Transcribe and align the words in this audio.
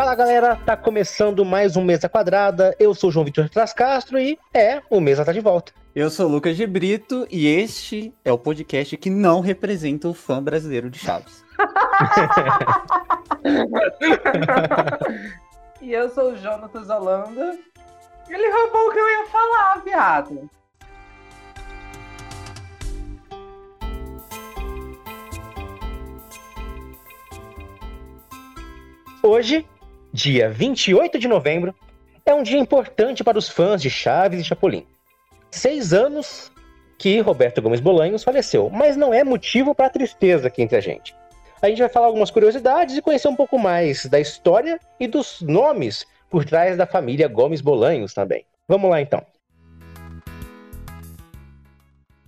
Fala 0.00 0.14
galera, 0.14 0.56
tá 0.56 0.78
começando 0.78 1.44
mais 1.44 1.76
um 1.76 1.84
Mesa 1.84 2.08
Quadrada. 2.08 2.74
Eu 2.78 2.94
sou 2.94 3.10
o 3.10 3.12
João 3.12 3.22
Vitor 3.22 3.50
Trascastro 3.50 4.18
e 4.18 4.38
é, 4.54 4.80
o 4.88 4.98
Mesa 4.98 5.26
tá 5.26 5.30
de 5.30 5.40
volta. 5.40 5.74
Eu 5.94 6.08
sou 6.08 6.26
o 6.26 6.32
Lucas 6.32 6.56
de 6.56 6.66
Brito 6.66 7.26
e 7.30 7.46
este 7.46 8.10
é 8.24 8.32
o 8.32 8.38
podcast 8.38 8.96
que 8.96 9.10
não 9.10 9.42
representa 9.42 10.08
o 10.08 10.14
fã 10.14 10.42
brasileiro 10.42 10.88
de 10.88 10.98
Chaves. 10.98 11.44
e 15.82 15.92
eu 15.92 16.08
sou 16.08 16.32
o 16.32 16.36
Jonatas 16.38 16.88
Holanda. 16.88 17.58
Ele 18.26 18.50
roubou 18.50 18.88
o 18.88 18.92
que 18.92 19.00
eu 19.00 19.06
ia 19.06 19.26
falar, 19.26 19.82
viado. 19.84 20.48
Hoje, 29.22 29.66
dia 30.12 30.50
28 30.50 31.18
de 31.18 31.28
novembro, 31.28 31.74
é 32.26 32.34
um 32.34 32.42
dia 32.42 32.58
importante 32.58 33.22
para 33.22 33.38
os 33.38 33.48
fãs 33.48 33.80
de 33.80 33.88
Chaves 33.88 34.40
e 34.40 34.44
Chapolin. 34.44 34.86
Seis 35.50 35.92
anos 35.92 36.50
que 36.98 37.20
Roberto 37.20 37.62
Gomes 37.62 37.80
Bolanhos 37.80 38.22
faleceu, 38.22 38.68
mas 38.68 38.96
não 38.96 39.14
é 39.14 39.24
motivo 39.24 39.74
para 39.74 39.88
tristeza 39.88 40.48
aqui 40.48 40.62
entre 40.62 40.76
a 40.76 40.80
gente. 40.80 41.14
A 41.62 41.68
gente 41.68 41.78
vai 41.78 41.88
falar 41.88 42.06
algumas 42.06 42.30
curiosidades 42.30 42.96
e 42.96 43.02
conhecer 43.02 43.28
um 43.28 43.36
pouco 43.36 43.58
mais 43.58 44.06
da 44.06 44.18
história 44.18 44.78
e 44.98 45.06
dos 45.06 45.40
nomes 45.40 46.06
por 46.28 46.44
trás 46.44 46.76
da 46.76 46.86
família 46.86 47.28
Gomes 47.28 47.60
Bolanhos 47.60 48.12
também. 48.12 48.44
Vamos 48.68 48.90
lá 48.90 49.00
então. 49.00 49.24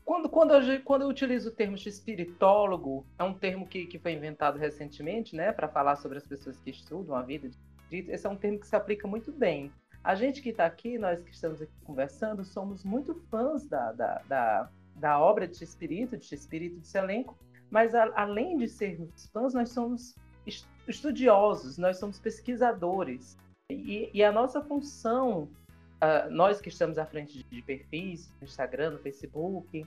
Quando, 0.04 0.28
quando, 0.28 0.54
eu, 0.54 0.80
quando 0.82 1.02
eu 1.02 1.08
utilizo 1.08 1.48
o 1.48 1.52
termo 1.52 1.76
de 1.76 1.88
espiritólogo, 1.88 3.06
é 3.18 3.24
um 3.24 3.32
termo 3.32 3.66
que, 3.66 3.86
que 3.86 3.98
foi 3.98 4.12
inventado 4.12 4.58
recentemente, 4.58 5.34
né, 5.34 5.52
para 5.52 5.68
falar 5.68 5.96
sobre 5.96 6.18
as 6.18 6.26
pessoas 6.26 6.58
que 6.58 6.70
estudam 6.70 7.14
a 7.14 7.22
vida 7.22 7.48
de 7.48 7.56
espírito. 7.92 8.10
Esse 8.10 8.26
é 8.26 8.30
um 8.30 8.36
termo 8.36 8.58
que 8.58 8.66
se 8.66 8.74
aplica 8.74 9.06
muito 9.06 9.30
bem. 9.30 9.70
A 10.02 10.14
gente 10.14 10.40
que 10.40 10.48
está 10.48 10.66
aqui, 10.66 10.98
nós 10.98 11.22
que 11.22 11.30
estamos 11.30 11.60
aqui 11.60 11.72
conversando, 11.84 12.44
somos 12.44 12.82
muito 12.82 13.14
fãs 13.30 13.66
da, 13.66 13.92
da, 13.92 14.22
da, 14.26 14.70
da 14.96 15.20
obra 15.20 15.46
de 15.46 15.62
Espírito, 15.62 16.16
de 16.16 16.34
Espírito 16.34 16.80
de 16.80 16.88
Selenco, 16.88 17.36
mas 17.70 17.94
a, 17.94 18.10
além 18.16 18.56
de 18.56 18.68
sermos 18.68 19.26
fãs, 19.32 19.54
nós 19.54 19.70
somos 19.70 20.16
estudiosos, 20.88 21.78
nós 21.78 21.98
somos 21.98 22.18
pesquisadores. 22.18 23.36
E, 23.70 24.10
e 24.12 24.24
a 24.24 24.32
nossa 24.32 24.60
função, 24.60 25.48
uh, 26.02 26.30
nós 26.30 26.60
que 26.60 26.68
estamos 26.68 26.98
à 26.98 27.06
frente 27.06 27.38
de, 27.38 27.44
de 27.44 27.62
perfis, 27.62 28.32
no 28.40 28.44
Instagram, 28.44 28.90
no 28.90 28.98
Facebook, 28.98 29.86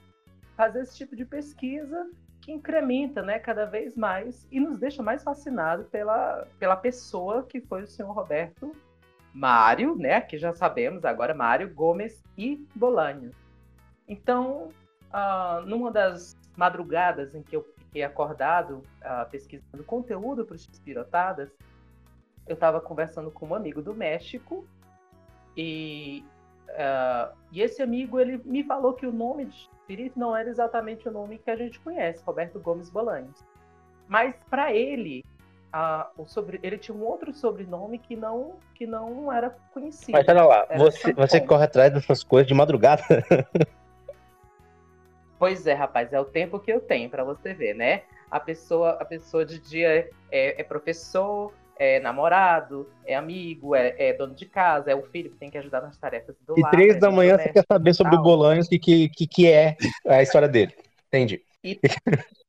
fazer 0.56 0.80
esse 0.80 0.96
tipo 0.96 1.14
de 1.14 1.26
pesquisa 1.26 2.08
que 2.46 2.52
incrementa 2.52 3.22
né, 3.22 3.40
cada 3.40 3.66
vez 3.66 3.96
mais 3.96 4.46
e 4.52 4.60
nos 4.60 4.78
deixa 4.78 5.02
mais 5.02 5.24
fascinados 5.24 5.88
pela, 5.88 6.46
pela 6.60 6.76
pessoa 6.76 7.42
que 7.42 7.60
foi 7.60 7.82
o 7.82 7.88
senhor 7.88 8.12
Roberto 8.12 8.70
Mário, 9.34 9.96
né, 9.96 10.20
que 10.20 10.38
já 10.38 10.54
sabemos 10.54 11.04
agora, 11.04 11.34
Mário 11.34 11.74
Gomes 11.74 12.22
e 12.38 12.64
Bolanho. 12.72 13.32
Então, 14.06 14.68
uh, 15.12 15.60
numa 15.66 15.90
das 15.90 16.36
madrugadas 16.56 17.34
em 17.34 17.42
que 17.42 17.56
eu 17.56 17.64
fiquei 17.64 18.04
acordado 18.04 18.80
uh, 19.02 19.28
pesquisando 19.28 19.82
conteúdo 19.82 20.46
para 20.46 20.54
os 20.54 20.66
Pirotadas, 20.84 21.50
eu 22.46 22.54
estava 22.54 22.80
conversando 22.80 23.28
com 23.28 23.48
um 23.48 23.54
amigo 23.56 23.82
do 23.82 23.92
México 23.92 24.64
e, 25.56 26.24
uh, 26.76 27.36
e 27.50 27.60
esse 27.60 27.82
amigo 27.82 28.20
ele 28.20 28.40
me 28.44 28.62
falou 28.62 28.92
que 28.92 29.06
o 29.06 29.12
nome 29.12 29.46
de 29.46 29.56
espírito 29.56 30.18
não 30.18 30.36
era 30.36 30.48
exatamente 30.48 31.08
o 31.08 31.12
nome 31.12 31.38
que 31.38 31.50
a 31.50 31.56
gente 31.56 31.80
conhece, 31.80 32.22
Roberto 32.24 32.60
Gomes 32.60 32.90
Bolanhos. 32.90 33.44
Mas 34.08 34.34
para 34.48 34.72
ele, 34.72 35.24
o 36.16 36.26
sobre, 36.26 36.60
ele 36.62 36.78
tinha 36.78 36.96
um 36.96 37.04
outro 37.04 37.32
sobrenome 37.32 37.98
que 37.98 38.16
não, 38.16 38.56
que 38.74 38.86
não 38.86 39.32
era 39.32 39.50
conhecido. 39.72 40.12
Mas 40.12 40.24
pera 40.24 40.44
lá, 40.44 40.66
você, 40.76 41.12
você 41.12 41.40
corre 41.40 41.64
atrás 41.64 41.92
dessas 41.92 42.22
coisas 42.22 42.46
de 42.46 42.54
madrugada? 42.54 43.02
Pois 45.38 45.66
é, 45.66 45.74
rapaz, 45.74 46.12
é 46.12 46.20
o 46.20 46.24
tempo 46.24 46.58
que 46.58 46.72
eu 46.72 46.80
tenho 46.80 47.10
para 47.10 47.22
você 47.22 47.52
ver, 47.52 47.74
né? 47.74 48.04
A 48.30 48.40
pessoa, 48.40 48.92
a 48.92 49.04
pessoa 49.04 49.44
de 49.44 49.58
dia 49.58 50.08
é, 50.30 50.60
é 50.60 50.64
professor, 50.64 51.52
é 51.78 52.00
namorado, 52.00 52.88
é 53.04 53.14
amigo, 53.14 53.74
é, 53.74 53.94
é, 53.98 54.12
dono 54.12 54.34
de 54.34 54.46
casa, 54.46 54.90
é 54.90 54.94
o 54.94 55.02
filho 55.02 55.30
que 55.30 55.36
tem 55.36 55.50
que 55.50 55.58
ajudar 55.58 55.80
nas 55.80 55.98
tarefas 55.98 56.36
do 56.46 56.58
e 56.58 56.62
lar. 56.62 56.72
E 56.72 56.76
três 56.76 57.00
da 57.00 57.10
manhã 57.10 57.38
você 57.38 57.50
quer 57.50 57.64
saber 57.70 57.94
sobre 57.94 58.16
o 58.16 58.22
Bolanhos 58.22 58.70
e 58.70 58.78
que, 58.78 59.08
que, 59.10 59.26
que 59.26 59.50
é 59.50 59.76
a 60.06 60.22
história 60.22 60.48
dele. 60.48 60.74
Entendi. 61.08 61.42
E, 61.62 61.80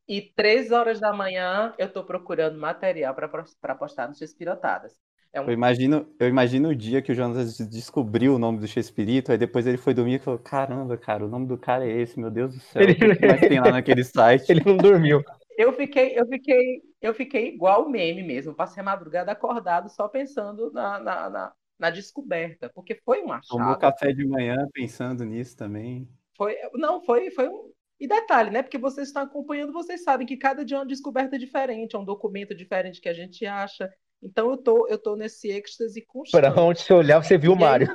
e 0.08 0.22
três 0.22 0.72
horas 0.72 1.00
da 1.00 1.12
manhã 1.12 1.74
eu 1.78 1.90
tô 1.90 2.04
procurando 2.04 2.60
material 2.60 3.14
para 3.14 3.76
postar 3.76 4.08
nos 4.08 4.20
Despirotadas. 4.20 4.94
É 5.34 5.42
um... 5.42 5.46
eu, 5.46 5.54
imagino, 5.54 6.08
eu 6.20 6.28
imagino 6.28 6.70
o 6.70 6.76
dia 6.76 7.02
que 7.02 7.12
o 7.12 7.16
Jonas 7.16 7.58
descobriu 7.58 8.36
o 8.36 8.40
nome 8.40 8.59
do 8.59 8.68
Chespirito, 8.68 9.32
aí 9.32 9.38
depois 9.38 9.68
ele 9.68 9.78
foi 9.78 9.94
dormir 9.94 10.16
e 10.16 10.20
falou: 10.20 10.40
Caramba, 10.40 10.98
cara, 10.98 11.26
o 11.26 11.30
nome 11.30 11.46
do 11.46 11.58
cara 11.58 11.86
é 11.86 11.92
esse, 11.92 12.20
meu 12.20 12.32
Deus 12.32 12.54
do 12.54 12.59
céu, 12.59 12.82
ele... 12.82 12.94
o 12.94 13.18
que 13.18 13.28
mais 13.28 13.42
tem 13.42 13.59
lá 13.59 13.72
naquele 13.72 14.04
site? 14.06 14.50
Ele 14.50 14.64
não 14.66 14.78
dormiu. 14.78 15.24
Eu 15.58 15.74
fiquei, 15.74 16.18
eu 16.18 16.26
fiquei, 16.28 16.82
eu 17.02 17.13
fiquei 17.13 17.47
igual 17.50 17.85
o 17.85 17.90
meme 17.90 18.24
mesmo. 18.24 18.53
Passei 18.53 18.81
a 18.81 18.85
madrugada 18.85 19.31
acordado 19.31 19.90
só 19.90 20.08
pensando 20.08 20.72
na, 20.72 21.00
na, 21.00 21.30
na, 21.30 21.53
na 21.80 21.90
descoberta, 21.90 22.69
porque 22.74 22.96
foi 22.96 23.22
um 23.24 23.31
achado. 23.31 23.58
Tomou 23.58 23.78
café 23.78 24.12
de 24.12 24.25
manhã 24.25 24.68
pensando 24.74 25.24
nisso 25.24 25.56
também. 25.56 26.08
Foi, 26.35 26.56
não, 26.74 27.02
foi, 27.02 27.31
foi 27.31 27.47
um. 27.47 27.72
E 28.00 28.08
detalhe, 28.08 28.52
né? 28.52 28.62
Porque 28.62 28.78
vocês 28.78 29.08
estão 29.08 29.24
acompanhando, 29.24 29.74
vocês 29.74 30.03
sabem 30.03 30.28
que 30.28 30.38
cada 30.38 30.63
dia 30.63 30.78
é 30.78 30.80
uma 30.80 30.85
descoberta 30.85 31.38
diferente, 31.38 31.96
é 31.96 32.00
um 32.00 32.06
documento 32.06 32.53
diferente 32.53 33.02
que 33.02 33.09
a 33.09 33.14
gente 33.14 33.44
acha. 33.46 33.91
Então 34.22 34.52
eu 34.52 34.58
tô, 34.58 34.88
eu 34.88 35.00
tô 35.00 35.16
nesse 35.16 35.50
êxtase 35.50 36.03
constante. 36.06 36.40
Para 36.40 36.62
onde 36.62 36.81
você 36.81 36.94
olhar, 36.94 37.24
você 37.24 37.38
viu 37.38 37.53
o 37.53 37.59
Mário. 37.59 37.88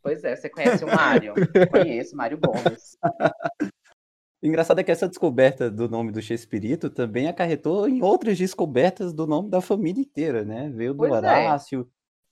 Pois 0.00 0.24
é, 0.24 0.34
você 0.34 0.48
conhece 0.50 0.84
o 0.84 0.88
Mário? 0.88 1.34
Conheço, 1.70 2.16
Mário 2.16 2.38
Gomes. 2.38 2.96
O 4.42 4.46
engraçado 4.46 4.80
é 4.80 4.82
que 4.82 4.90
essa 4.90 5.08
descoberta 5.08 5.70
do 5.70 5.88
nome 5.88 6.10
do 6.10 6.20
Chespirito 6.20 6.90
também 6.90 7.28
acarretou 7.28 7.88
em 7.88 8.02
outras 8.02 8.36
descobertas 8.36 9.12
do 9.12 9.24
nome 9.24 9.48
da 9.48 9.60
família 9.60 10.00
inteira, 10.00 10.44
né? 10.44 10.68
Veio 10.74 10.92
do 10.92 10.98
pois 10.98 11.12
é. 11.12 11.16
Horácio, 11.16 11.82
é. 11.82 11.84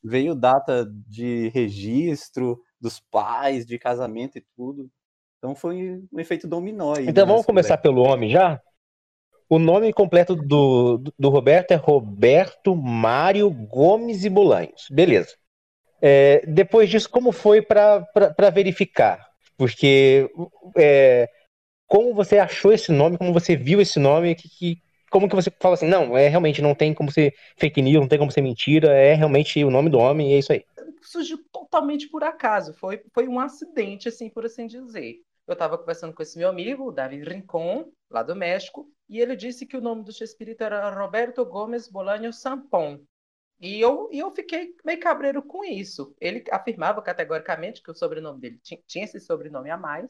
veio 0.02 0.34
data 0.34 0.84
de 1.06 1.48
registro 1.50 2.60
dos 2.80 2.98
pais, 2.98 3.64
de 3.64 3.78
casamento 3.78 4.38
e 4.38 4.44
tudo. 4.56 4.90
Então 5.38 5.54
foi 5.54 6.02
um 6.12 6.18
efeito 6.18 6.48
dominó. 6.48 6.94
Aí, 6.96 7.06
então 7.06 7.24
vamos 7.24 7.46
começar 7.46 7.78
pelo 7.78 8.02
homem 8.02 8.28
já? 8.28 8.60
O 9.48 9.58
nome 9.58 9.92
completo 9.92 10.34
do, 10.34 10.98
do 11.18 11.28
Roberto 11.28 11.70
é 11.70 11.76
Roberto 11.76 12.74
Mário 12.74 13.48
Gomes 13.50 14.24
e 14.24 14.28
Bolanhos. 14.28 14.86
Beleza. 14.90 15.34
É, 16.02 16.44
depois 16.46 16.90
disso, 16.90 17.08
como 17.08 17.30
foi 17.30 17.62
para 17.62 18.50
verificar? 18.52 19.28
Porque 19.56 20.30
é, 20.76 21.28
como 21.90 22.14
você 22.14 22.38
achou 22.38 22.72
esse 22.72 22.92
nome, 22.92 23.18
como 23.18 23.32
você 23.32 23.56
viu 23.56 23.80
esse 23.80 23.98
nome, 23.98 24.36
que, 24.36 24.48
que, 24.48 24.80
como 25.10 25.28
que 25.28 25.34
você 25.34 25.50
fala 25.58 25.74
assim, 25.74 25.88
não, 25.88 26.16
é 26.16 26.28
realmente 26.28 26.62
não 26.62 26.72
tem 26.72 26.94
como 26.94 27.10
ser 27.10 27.34
fake 27.56 27.82
news, 27.82 28.00
não 28.00 28.06
tem 28.06 28.16
como 28.16 28.30
ser 28.30 28.42
mentira, 28.42 28.92
é 28.92 29.12
realmente 29.12 29.64
o 29.64 29.72
nome 29.72 29.90
do 29.90 29.98
homem 29.98 30.30
e 30.30 30.34
é 30.34 30.38
isso 30.38 30.52
aí. 30.52 30.64
Surgiu 31.02 31.38
totalmente 31.52 32.08
por 32.08 32.22
acaso, 32.22 32.72
foi, 32.74 33.02
foi 33.12 33.26
um 33.26 33.40
acidente, 33.40 34.08
assim, 34.08 34.30
por 34.30 34.46
assim 34.46 34.68
dizer. 34.68 35.16
Eu 35.48 35.54
estava 35.54 35.76
conversando 35.76 36.14
com 36.14 36.22
esse 36.22 36.38
meu 36.38 36.48
amigo, 36.48 36.84
o 36.84 36.92
David 36.92 37.28
Rincon, 37.28 37.90
lá 38.08 38.22
do 38.22 38.36
México, 38.36 38.88
e 39.08 39.18
ele 39.18 39.34
disse 39.34 39.66
que 39.66 39.76
o 39.76 39.80
nome 39.80 40.04
do 40.04 40.12
espírito 40.12 40.62
era 40.62 40.90
Roberto 40.90 41.44
Gomes 41.44 41.88
Bolanho 41.88 42.32
Sampon. 42.32 43.00
E 43.60 43.80
eu, 43.80 44.08
e 44.12 44.20
eu 44.20 44.30
fiquei 44.30 44.76
meio 44.84 45.00
cabreiro 45.00 45.42
com 45.42 45.64
isso. 45.64 46.14
Ele 46.20 46.44
afirmava 46.52 47.02
categoricamente 47.02 47.82
que 47.82 47.90
o 47.90 47.94
sobrenome 47.94 48.40
dele 48.40 48.60
tinha, 48.62 48.80
tinha 48.86 49.04
esse 49.04 49.18
sobrenome 49.18 49.70
a 49.70 49.76
mais, 49.76 50.08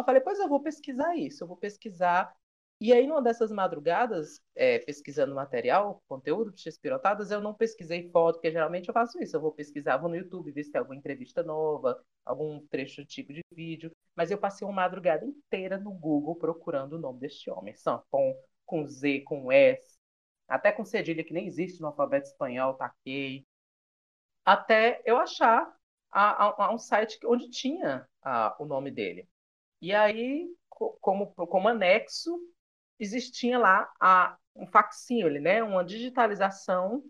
eu 0.00 0.04
falei, 0.04 0.20
pois 0.20 0.38
eu 0.38 0.48
vou 0.48 0.60
pesquisar 0.60 1.16
isso, 1.16 1.44
eu 1.44 1.48
vou 1.48 1.56
pesquisar. 1.56 2.34
E 2.80 2.92
aí, 2.92 3.06
numa 3.08 3.20
dessas 3.20 3.50
madrugadas, 3.50 4.40
é, 4.54 4.78
pesquisando 4.78 5.34
material, 5.34 6.00
conteúdo 6.08 6.52
de 6.52 6.62
X-Pirotadas, 6.62 7.30
eu 7.32 7.40
não 7.40 7.52
pesquisei 7.52 8.08
foto, 8.10 8.36
porque 8.36 8.52
geralmente 8.52 8.88
eu 8.88 8.94
faço 8.94 9.20
isso. 9.20 9.36
Eu 9.36 9.40
vou 9.40 9.52
pesquisar, 9.52 9.96
vou 9.96 10.08
no 10.08 10.16
YouTube, 10.16 10.52
ver 10.52 10.62
se 10.62 10.70
tem 10.70 10.78
alguma 10.78 10.96
entrevista 10.96 11.42
nova, 11.42 12.00
algum 12.24 12.64
trecho 12.68 13.00
antigo 13.00 13.32
de 13.32 13.42
vídeo. 13.52 13.90
Mas 14.14 14.30
eu 14.30 14.38
passei 14.38 14.66
uma 14.66 14.74
madrugada 14.74 15.24
inteira 15.26 15.76
no 15.78 15.90
Google 15.90 16.36
procurando 16.36 16.92
o 16.94 16.98
nome 16.98 17.18
deste 17.18 17.50
homem. 17.50 17.74
Sampon, 17.74 18.34
com 18.64 18.86
Z, 18.86 19.22
com 19.22 19.50
S, 19.50 19.98
até 20.46 20.70
com 20.72 20.84
cedilha 20.84 21.24
que 21.24 21.32
nem 21.32 21.46
existe 21.46 21.80
no 21.80 21.88
alfabeto 21.88 22.28
espanhol, 22.28 22.74
taquei. 22.74 23.44
Até 24.44 25.02
eu 25.04 25.18
achar 25.18 25.74
a, 26.10 26.46
a, 26.46 26.66
a 26.66 26.74
um 26.74 26.78
site 26.78 27.18
onde 27.26 27.50
tinha 27.50 28.08
a, 28.22 28.56
o 28.58 28.64
nome 28.64 28.90
dele. 28.90 29.28
E 29.80 29.94
aí, 29.94 30.46
como, 31.00 31.26
como 31.28 31.68
anexo, 31.68 32.38
existia 32.98 33.58
lá 33.58 33.88
a, 34.00 34.36
um 34.54 34.66
facsímile, 34.66 35.40
né? 35.40 35.62
uma 35.62 35.84
digitalização 35.84 37.02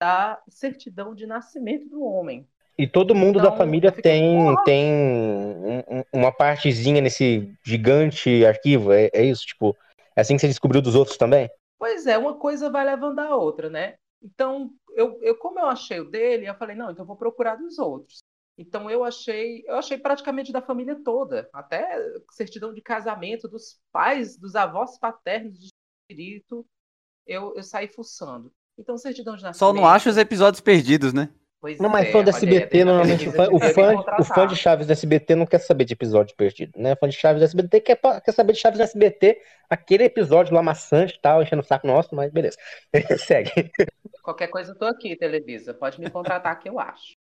da 0.00 0.40
certidão 0.48 1.14
de 1.14 1.26
nascimento 1.26 1.88
do 1.88 2.02
homem. 2.02 2.46
E 2.76 2.86
todo 2.86 3.14
mundo 3.14 3.40
então, 3.40 3.50
da 3.50 3.56
família 3.56 3.90
tem, 3.90 4.54
tem 4.64 5.84
uma 6.12 6.30
partezinha 6.30 7.00
nesse 7.00 7.52
gigante 7.64 8.46
arquivo, 8.46 8.92
é, 8.92 9.10
é, 9.12 9.24
isso? 9.24 9.44
Tipo, 9.46 9.76
é 10.14 10.20
assim 10.20 10.36
que 10.36 10.40
você 10.40 10.46
descobriu 10.46 10.80
dos 10.80 10.94
outros 10.94 11.16
também? 11.16 11.50
Pois 11.76 12.06
é, 12.06 12.16
uma 12.16 12.38
coisa 12.38 12.70
vai 12.70 12.84
levando 12.84 13.18
a 13.18 13.34
outra, 13.34 13.68
né? 13.68 13.96
Então, 14.22 14.70
eu, 14.94 15.18
eu 15.22 15.36
como 15.36 15.58
eu 15.58 15.66
achei 15.66 15.98
o 15.98 16.08
dele, 16.08 16.48
eu 16.48 16.54
falei, 16.54 16.76
não, 16.76 16.90
então 16.90 17.02
eu 17.02 17.06
vou 17.06 17.16
procurar 17.16 17.56
dos 17.56 17.78
outros. 17.80 18.22
Então 18.58 18.90
eu 18.90 19.04
achei, 19.04 19.62
eu 19.66 19.76
achei 19.76 19.96
praticamente 19.96 20.50
da 20.50 20.60
família 20.60 21.00
toda, 21.04 21.48
até 21.52 21.88
certidão 22.32 22.74
de 22.74 22.82
casamento 22.82 23.48
dos 23.48 23.78
pais, 23.92 24.36
dos 24.36 24.56
avós 24.56 24.98
paternos 24.98 25.56
de 25.56 25.68
espírito, 26.10 26.66
eu, 27.24 27.54
eu 27.54 27.62
saí 27.62 27.86
fuçando. 27.86 28.52
Então 28.76 28.98
certidão 28.98 29.36
de 29.36 29.44
nascimento. 29.44 29.58
Só 29.58 29.72
não 29.72 29.86
acho 29.86 30.08
os 30.08 30.16
episódios 30.16 30.60
perdidos, 30.60 31.12
né? 31.12 31.28
Pois 31.60 31.78
não, 31.78 31.88
mas 31.88 32.08
é, 32.08 32.12
fã 32.12 32.22
do 32.22 32.30
SBT, 32.30 32.84
normalmente, 32.84 33.28
o 33.28 33.32
fã, 33.32 33.48
o, 33.50 33.58
fã, 33.58 33.94
o 34.20 34.24
fã 34.24 34.46
de 34.46 34.54
Chaves 34.54 34.86
do 34.86 34.92
SBT 34.92 35.34
não 35.34 35.46
quer 35.46 35.58
saber 35.58 35.84
de 35.84 35.92
episódio 35.92 36.36
perdido, 36.36 36.72
né? 36.76 36.92
O 36.92 36.96
fã 36.96 37.08
de 37.08 37.16
Chaves 37.16 37.40
do 37.40 37.44
SBT 37.44 37.80
quer, 37.80 37.96
quer 37.96 38.32
saber 38.32 38.52
de 38.52 38.60
Chaves 38.60 38.78
do 38.78 38.84
SBT, 38.84 39.40
aquele 39.68 40.04
episódio 40.04 40.54
lá 40.54 40.62
maçante 40.62 41.16
e 41.16 41.20
tal, 41.20 41.42
enchendo 41.42 41.62
o 41.62 41.64
saco 41.64 41.86
nosso, 41.86 42.14
mas 42.14 42.32
beleza. 42.32 42.56
Segue. 43.26 43.72
Qualquer 44.22 44.46
coisa 44.48 44.70
eu 44.70 44.78
tô 44.78 44.84
aqui, 44.84 45.16
Televisa. 45.16 45.74
Pode 45.74 46.00
me 46.00 46.08
contratar 46.08 46.56
que 46.60 46.68
eu 46.68 46.78
acho. 46.78 47.14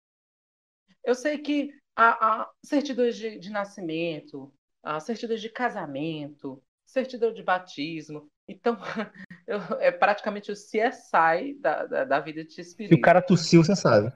Eu 1.08 1.16
sei 1.16 1.38
que 1.38 1.74
a, 1.96 2.42
a 2.42 2.52
certidões 2.62 3.16
de, 3.16 3.40
de 3.40 3.50
nascimento, 3.50 4.54
a 4.84 5.00
certidões 5.00 5.40
de 5.40 5.50
casamento, 5.50 6.62
certidão 6.86 7.32
de 7.34 7.42
batismo, 7.42 8.28
então, 8.46 8.78
eu, 9.48 9.58
é 9.80 9.90
praticamente 9.90 10.52
o 10.52 10.54
CSI 10.54 11.54
da, 11.62 11.86
da, 11.86 12.04
da 12.04 12.20
vida 12.20 12.44
de 12.44 12.60
espírito. 12.60 12.94
Se 12.94 13.00
o 13.00 13.02
cara 13.02 13.22
tossiu, 13.22 13.64
você 13.64 13.74
sabe. 13.74 14.12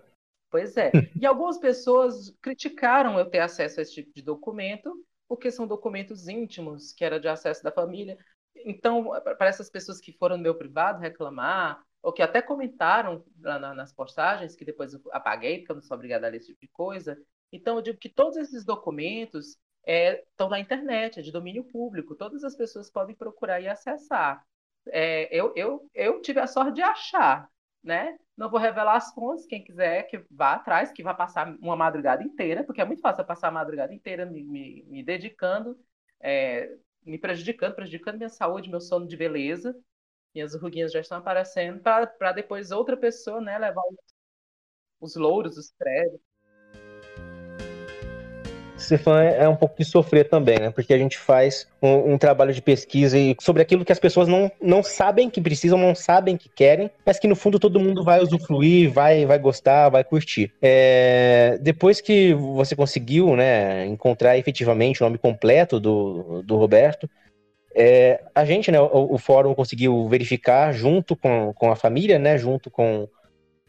Pois 0.49 0.75
é. 0.75 0.91
E 1.21 1.25
algumas 1.25 1.57
pessoas 1.57 2.35
criticaram 2.41 3.17
eu 3.17 3.29
ter 3.29 3.39
acesso 3.39 3.79
a 3.79 3.83
esse 3.83 3.93
tipo 3.93 4.11
de 4.13 4.21
documento, 4.21 4.93
porque 5.29 5.49
são 5.49 5.65
documentos 5.65 6.27
íntimos, 6.27 6.91
que 6.91 7.05
era 7.05 7.21
de 7.21 7.29
acesso 7.29 7.63
da 7.63 7.71
família. 7.71 8.17
Então, 8.65 9.11
para 9.37 9.47
essas 9.47 9.69
pessoas 9.69 10.01
que 10.01 10.11
foram 10.11 10.35
no 10.35 10.43
meu 10.43 10.55
privado 10.55 10.99
reclamar, 10.99 11.81
ou 12.01 12.11
que 12.11 12.21
até 12.21 12.41
comentaram 12.41 13.23
na, 13.37 13.73
nas 13.73 13.93
postagens, 13.93 14.55
que 14.55 14.65
depois 14.65 14.93
eu 14.93 15.01
apaguei, 15.11 15.59
porque 15.59 15.71
eu 15.71 15.75
não 15.75 15.83
sou 15.83 15.95
obrigada 15.95 16.27
a 16.27 16.29
ler 16.29 16.37
esse 16.37 16.47
tipo 16.47 16.61
de 16.61 16.67
coisa. 16.67 17.17
Então, 17.51 17.75
eu 17.75 17.81
digo 17.81 17.97
que 17.97 18.09
todos 18.09 18.37
esses 18.37 18.65
documentos 18.65 19.57
é, 19.85 20.21
estão 20.21 20.49
na 20.49 20.59
internet, 20.59 21.19
é 21.19 21.21
de 21.21 21.31
domínio 21.31 21.63
público, 21.65 22.15
todas 22.15 22.43
as 22.43 22.55
pessoas 22.55 22.89
podem 22.89 23.15
procurar 23.15 23.61
e 23.61 23.67
acessar. 23.67 24.43
É, 24.87 25.27
eu, 25.35 25.53
eu, 25.55 25.89
eu 25.93 26.21
tive 26.21 26.39
a 26.39 26.47
sorte 26.47 26.73
de 26.73 26.81
achar, 26.81 27.47
né? 27.83 28.17
Não 28.35 28.49
vou 28.49 28.59
revelar 28.59 28.95
as 28.95 29.13
fontes, 29.13 29.45
quem 29.45 29.63
quiser 29.63 30.03
que 30.03 30.23
vá 30.31 30.53
atrás, 30.53 30.91
que 30.91 31.03
vá 31.03 31.13
passar 31.13 31.55
uma 31.59 31.75
madrugada 31.75 32.23
inteira, 32.23 32.63
porque 32.63 32.81
é 32.81 32.85
muito 32.85 33.01
fácil 33.01 33.25
passar 33.25 33.49
a 33.49 33.51
madrugada 33.51 33.93
inteira 33.93 34.25
me, 34.25 34.43
me, 34.43 34.83
me 34.87 35.03
dedicando, 35.03 35.77
é, 36.19 36.75
me 37.05 37.17
prejudicando, 37.19 37.75
prejudicando 37.75 38.17
minha 38.17 38.29
saúde, 38.29 38.69
meu 38.69 38.81
sono 38.81 39.07
de 39.07 39.17
beleza. 39.17 39.75
Minhas 40.33 40.55
ruguinhas 40.55 40.91
já 40.91 40.99
estão 40.99 41.17
aparecendo, 41.17 41.79
para 41.81 42.31
depois 42.31 42.71
outra 42.71 42.95
pessoa 42.95 43.41
né, 43.41 43.57
levar 43.57 43.81
os, 43.89 43.97
os 45.01 45.15
louros, 45.15 45.57
os 45.57 45.71
créditos 45.71 46.21
ser 48.81 48.97
fã 48.97 49.21
é 49.21 49.47
um 49.47 49.55
pouco 49.55 49.75
de 49.77 49.85
sofrer 49.85 50.27
também, 50.27 50.59
né? 50.59 50.69
Porque 50.71 50.93
a 50.93 50.97
gente 50.97 51.17
faz 51.17 51.67
um, 51.81 52.13
um, 52.13 52.17
trabalho 52.17 52.53
de 52.53 52.61
pesquisa 52.61 53.17
sobre 53.39 53.61
aquilo 53.61 53.85
que 53.85 53.91
as 53.91 53.99
pessoas 53.99 54.27
não, 54.27 54.51
não 54.61 54.83
sabem 54.83 55.29
que 55.29 55.39
precisam, 55.39 55.77
não 55.77 55.95
sabem 55.95 56.35
que 56.35 56.49
querem, 56.49 56.89
mas 57.05 57.19
que 57.19 57.27
no 57.27 57.35
fundo 57.35 57.59
todo 57.59 57.79
mundo 57.79 58.03
vai 58.03 58.21
usufruir, 58.21 58.91
vai, 58.91 59.25
vai 59.25 59.39
gostar, 59.39 59.89
vai 59.89 60.03
curtir. 60.03 60.51
É, 60.61 61.57
depois 61.61 62.01
que 62.01 62.33
você 62.33 62.75
conseguiu, 62.75 63.35
né, 63.35 63.85
encontrar 63.85 64.37
efetivamente 64.37 65.01
o 65.01 65.05
nome 65.05 65.17
completo 65.17 65.79
do, 65.79 66.41
do 66.43 66.57
Roberto, 66.57 67.09
é, 67.75 68.23
a 68.35 68.43
gente, 68.43 68.71
né, 68.71 68.79
o, 68.79 69.13
o, 69.13 69.17
fórum 69.17 69.53
conseguiu 69.53 70.07
verificar 70.09 70.73
junto 70.73 71.15
com, 71.15 71.53
com 71.53 71.71
a 71.71 71.75
família, 71.75 72.19
né, 72.19 72.37
junto 72.37 72.69
com, 72.69 73.07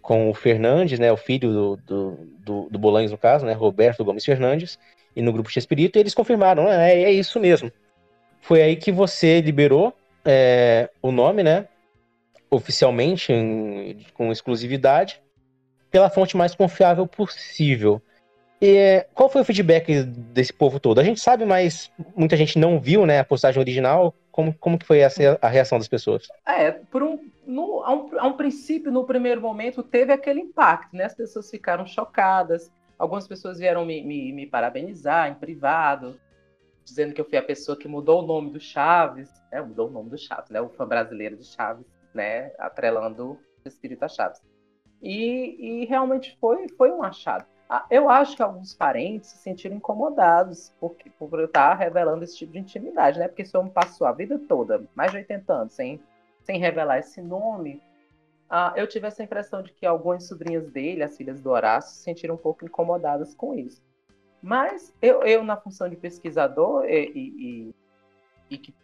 com 0.00 0.30
o 0.30 0.34
Fernandes, 0.34 0.98
né, 0.98 1.12
o 1.12 1.16
filho 1.16 1.52
do, 1.52 1.76
do, 1.76 2.18
do, 2.44 2.68
do 2.70 2.78
Bolanhos, 2.78 3.12
no 3.12 3.18
caso, 3.18 3.46
né, 3.46 3.52
Roberto 3.52 4.04
Gomes 4.04 4.24
Fernandes, 4.24 4.78
e 5.14 5.22
no 5.22 5.32
grupo 5.32 5.50
X-Espírito, 5.50 5.98
e 5.98 6.00
eles 6.00 6.14
confirmaram, 6.14 6.66
ah, 6.66 6.88
é, 6.88 7.04
é 7.04 7.12
isso 7.12 7.38
mesmo. 7.38 7.70
Foi 8.40 8.60
aí 8.60 8.76
que 8.76 8.90
você 8.90 9.40
liberou 9.40 9.94
é, 10.24 10.90
o 11.00 11.12
nome, 11.12 11.42
né? 11.42 11.68
Oficialmente, 12.50 13.32
em, 13.32 14.04
com 14.14 14.32
exclusividade, 14.32 15.22
pela 15.90 16.10
fonte 16.10 16.36
mais 16.36 16.54
confiável 16.54 17.06
possível. 17.06 18.02
E 18.64 19.04
qual 19.12 19.28
foi 19.28 19.42
o 19.42 19.44
feedback 19.44 20.04
desse 20.04 20.52
povo 20.52 20.78
todo? 20.78 21.00
A 21.00 21.04
gente 21.04 21.20
sabe, 21.20 21.44
mas 21.44 21.90
muita 22.14 22.36
gente 22.36 22.58
não 22.60 22.78
viu 22.78 23.04
né, 23.04 23.18
a 23.18 23.24
postagem 23.24 23.60
original. 23.60 24.14
Como, 24.30 24.54
como 24.54 24.78
que 24.78 24.86
foi 24.86 25.00
essa, 25.00 25.36
a 25.42 25.48
reação 25.48 25.78
das 25.78 25.88
pessoas? 25.88 26.28
É, 26.46 26.70
por 26.70 27.02
um, 27.02 27.18
no, 27.44 27.82
a, 27.82 27.92
um, 27.92 28.20
a 28.20 28.26
um 28.28 28.32
princípio, 28.34 28.92
no 28.92 29.04
primeiro 29.04 29.40
momento, 29.40 29.82
teve 29.82 30.12
aquele 30.12 30.40
impacto, 30.40 30.96
né? 30.96 31.04
As 31.04 31.14
pessoas 31.14 31.50
ficaram 31.50 31.84
chocadas, 31.84 32.70
Algumas 33.02 33.26
pessoas 33.26 33.58
vieram 33.58 33.84
me, 33.84 34.00
me, 34.00 34.32
me, 34.32 34.46
parabenizar 34.46 35.28
em 35.28 35.34
privado, 35.34 36.20
dizendo 36.84 37.12
que 37.12 37.20
eu 37.20 37.24
fui 37.24 37.36
a 37.36 37.42
pessoa 37.42 37.76
que 37.76 37.88
mudou 37.88 38.22
o 38.22 38.26
nome 38.26 38.50
do 38.50 38.60
Chaves, 38.60 39.28
né? 39.50 39.60
Mudou 39.60 39.88
o 39.88 39.90
nome 39.90 40.08
do 40.08 40.16
Chaves, 40.16 40.50
né? 40.50 40.60
O 40.60 40.68
fã 40.68 40.86
brasileiro 40.86 41.36
de 41.36 41.44
Chaves, 41.44 41.84
né? 42.14 42.52
Atrelando 42.60 43.32
o 43.32 43.68
espírito 43.68 44.04
a 44.04 44.08
Chaves. 44.08 44.40
E, 45.02 45.80
e 45.82 45.84
realmente 45.86 46.38
foi, 46.40 46.68
foi 46.78 46.92
um 46.92 47.02
achado. 47.02 47.44
Ah, 47.74 47.86
eu 47.90 48.10
acho 48.10 48.36
que 48.36 48.42
alguns 48.42 48.74
parentes 48.74 49.30
se 49.30 49.38
sentiram 49.38 49.74
incomodados 49.74 50.70
por, 50.78 50.94
por 51.18 51.40
eu 51.40 51.46
estar 51.46 51.72
revelando 51.72 52.22
esse 52.22 52.36
tipo 52.36 52.52
de 52.52 52.58
intimidade, 52.58 53.18
né? 53.18 53.26
Porque 53.26 53.40
esse 53.40 53.56
homem 53.56 53.72
passou 53.72 54.06
a 54.06 54.12
vida 54.12 54.38
toda, 54.46 54.84
mais 54.94 55.10
de 55.10 55.16
80 55.16 55.54
anos, 55.54 55.72
sem, 55.72 55.98
sem 56.42 56.58
revelar 56.58 56.98
esse 56.98 57.22
nome, 57.22 57.80
ah, 58.50 58.74
eu 58.76 58.86
tive 58.86 59.06
essa 59.06 59.22
impressão 59.22 59.62
de 59.62 59.72
que 59.72 59.86
algumas 59.86 60.28
sobrinhas 60.28 60.70
dele, 60.70 61.02
as 61.02 61.16
filhas 61.16 61.40
do 61.40 61.48
Horácio, 61.48 61.96
se 61.96 62.02
sentiram 62.02 62.34
um 62.34 62.38
pouco 62.38 62.62
incomodadas 62.62 63.34
com 63.34 63.54
isso. 63.54 63.82
Mas 64.42 64.92
eu, 65.00 65.22
eu 65.22 65.42
na 65.42 65.56
função 65.56 65.88
de 65.88 65.96
pesquisador 65.96 66.84
e, 66.84 67.08
e, 67.14 67.74
e 68.50 68.58
que 68.58 68.74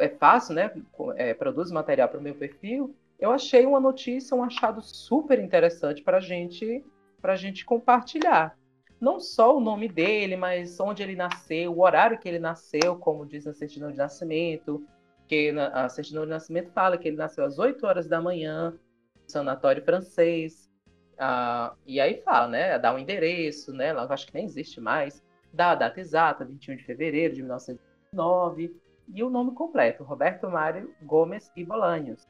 é 0.00 0.08
fácil, 0.08 0.56
né, 0.56 0.72
é, 1.14 1.32
produz 1.32 1.70
material 1.70 2.08
para 2.08 2.18
o 2.18 2.22
meu 2.22 2.34
perfil, 2.34 2.92
eu 3.20 3.30
achei 3.30 3.64
uma 3.64 3.78
notícia, 3.78 4.36
um 4.36 4.42
achado 4.42 4.82
super 4.82 5.38
interessante 5.38 6.02
para 6.02 6.18
gente, 6.18 6.84
a 7.22 7.36
gente 7.36 7.64
compartilhar. 7.64 8.56
Não 9.00 9.18
só 9.18 9.56
o 9.56 9.60
nome 9.60 9.88
dele, 9.88 10.36
mas 10.36 10.78
onde 10.78 11.02
ele 11.02 11.16
nasceu, 11.16 11.72
o 11.72 11.82
horário 11.82 12.18
que 12.18 12.28
ele 12.28 12.38
nasceu, 12.38 12.96
como 12.96 13.26
diz 13.26 13.44
na 13.44 13.52
certidão 13.52 13.90
de 13.90 13.98
nascimento, 13.98 14.84
que 15.26 15.50
a 15.50 15.88
certidão 15.88 16.24
de 16.24 16.30
nascimento 16.30 16.70
fala 16.72 16.98
que 16.98 17.08
ele 17.08 17.16
nasceu 17.16 17.44
às 17.44 17.58
8 17.58 17.84
horas 17.86 18.06
da 18.06 18.20
manhã, 18.20 18.78
sanatório 19.26 19.84
francês. 19.84 20.70
Ah, 21.18 21.74
e 21.86 22.00
aí 22.00 22.20
fala, 22.22 22.48
né? 22.48 22.78
Dá 22.78 22.94
um 22.94 22.98
endereço, 22.98 23.72
né? 23.72 23.92
Eu 23.92 23.98
acho 23.98 24.26
que 24.26 24.34
nem 24.34 24.44
existe 24.44 24.80
mais. 24.80 25.22
Dá 25.52 25.72
a 25.72 25.74
data 25.74 26.00
exata, 26.00 26.44
21 26.44 26.76
de 26.76 26.84
fevereiro 26.84 27.34
de 27.34 27.42
1909. 27.42 28.76
E 29.14 29.22
o 29.22 29.30
nome 29.30 29.52
completo, 29.52 30.04
Roberto 30.04 30.48
Mário 30.48 30.94
Gomes 31.02 31.50
e 31.56 31.64
Bolanhos. 31.64 32.26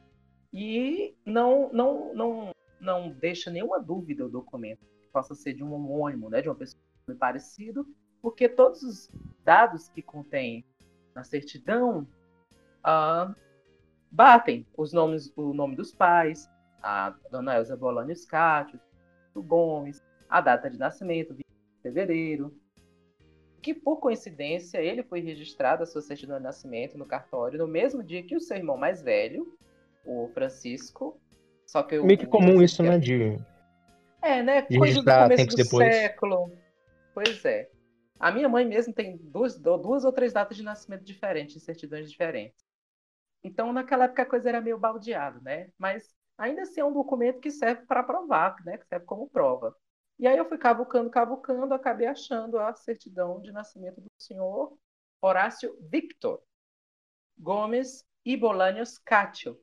E 0.51 1.15
não, 1.25 1.71
não, 1.71 2.13
não, 2.13 2.51
não 2.83 3.09
deixa 3.09 3.49
nenhuma 3.49 3.79
dúvida 3.79 4.25
o 4.25 4.29
documento 4.29 4.85
que 5.01 5.07
possa 5.11 5.33
ser 5.33 5.53
de 5.53 5.63
um 5.63 5.73
homônimo, 5.73 6.29
né? 6.29 6.41
De 6.41 6.49
uma 6.49 6.55
pessoa 6.55 6.81
parecido, 7.19 7.87
porque 8.21 8.47
todos 8.47 8.83
os 8.83 9.09
dados 9.43 9.89
que 9.89 10.01
contém 10.01 10.65
na 11.13 11.23
certidão 11.23 12.07
ah, 12.83 13.33
batem 14.11 14.65
os 14.77 14.93
nomes, 14.93 15.31
o 15.35 15.53
nome 15.53 15.75
dos 15.75 15.93
pais, 15.93 16.49
a 16.81 17.15
dona 17.31 17.55
Elza 17.55 17.75
Bolani 17.75 18.15
Scátio, 18.15 18.79
do 19.33 19.41
Gomes, 19.41 20.01
a 20.29 20.41
data 20.41 20.69
de 20.69 20.77
nascimento, 20.77 21.33
20 21.33 21.45
de 21.45 21.81
fevereiro, 21.81 22.55
que 23.61 23.73
por 23.73 23.97
coincidência 23.97 24.79
ele 24.79 25.01
foi 25.03 25.21
registrado 25.21 25.83
a 25.83 25.85
sua 25.85 26.01
certidão 26.01 26.37
de 26.37 26.43
nascimento 26.43 26.97
no 26.97 27.05
cartório 27.05 27.57
no 27.57 27.67
mesmo 27.67 28.03
dia 28.03 28.21
que 28.21 28.35
o 28.35 28.41
seu 28.41 28.57
irmão 28.57 28.77
mais 28.77 29.01
velho, 29.01 29.57
o 30.05 30.29
Francisco. 30.33 31.19
Só 31.65 31.83
que 31.83 31.99
Meio 31.99 32.19
que 32.19 32.27
comum 32.27 32.61
isso, 32.61 32.83
né? 32.83 32.97
De... 32.97 33.39
É, 34.21 34.41
né? 34.41 34.61
De 34.61 34.77
Coisa 34.77 35.01
do 35.01 35.05
começo 35.05 35.47
do 35.47 35.55
depois. 35.55 35.95
século. 35.95 36.51
Pois 37.13 37.43
é. 37.45 37.69
A 38.19 38.31
minha 38.31 38.47
mãe 38.47 38.65
mesmo 38.65 38.93
tem 38.93 39.17
duas, 39.17 39.57
duas 39.57 40.05
ou 40.05 40.13
três 40.13 40.31
datas 40.31 40.55
de 40.55 40.63
nascimento 40.63 41.03
diferentes, 41.03 41.61
certidões 41.61 42.09
diferentes. 42.09 42.63
Então, 43.43 43.73
naquela 43.73 44.05
época 44.05 44.21
a 44.21 44.25
coisa 44.25 44.49
era 44.49 44.61
meio 44.61 44.77
baldeado, 44.77 45.41
né? 45.41 45.69
Mas 45.77 46.15
ainda 46.37 46.61
assim 46.61 46.79
é 46.79 46.85
um 46.85 46.93
documento 46.93 47.39
que 47.39 47.51
serve 47.51 47.85
para 47.85 48.03
provar, 48.03 48.55
né? 48.63 48.77
que 48.77 48.87
serve 48.87 49.05
como 49.05 49.29
prova. 49.29 49.75
E 50.17 50.27
aí 50.27 50.37
eu 50.37 50.47
fui 50.47 50.57
cavucando, 50.57 51.09
cavucando, 51.09 51.73
acabei 51.73 52.07
achando 52.07 52.59
a 52.59 52.73
certidão 52.73 53.41
de 53.41 53.51
nascimento 53.51 53.99
do 53.99 54.09
senhor 54.17 54.77
Horácio 55.21 55.75
Victor 55.81 56.41
Gomes 57.37 58.05
e 58.23 58.37
Bolanios 58.37 58.97
Cátio. 58.97 59.59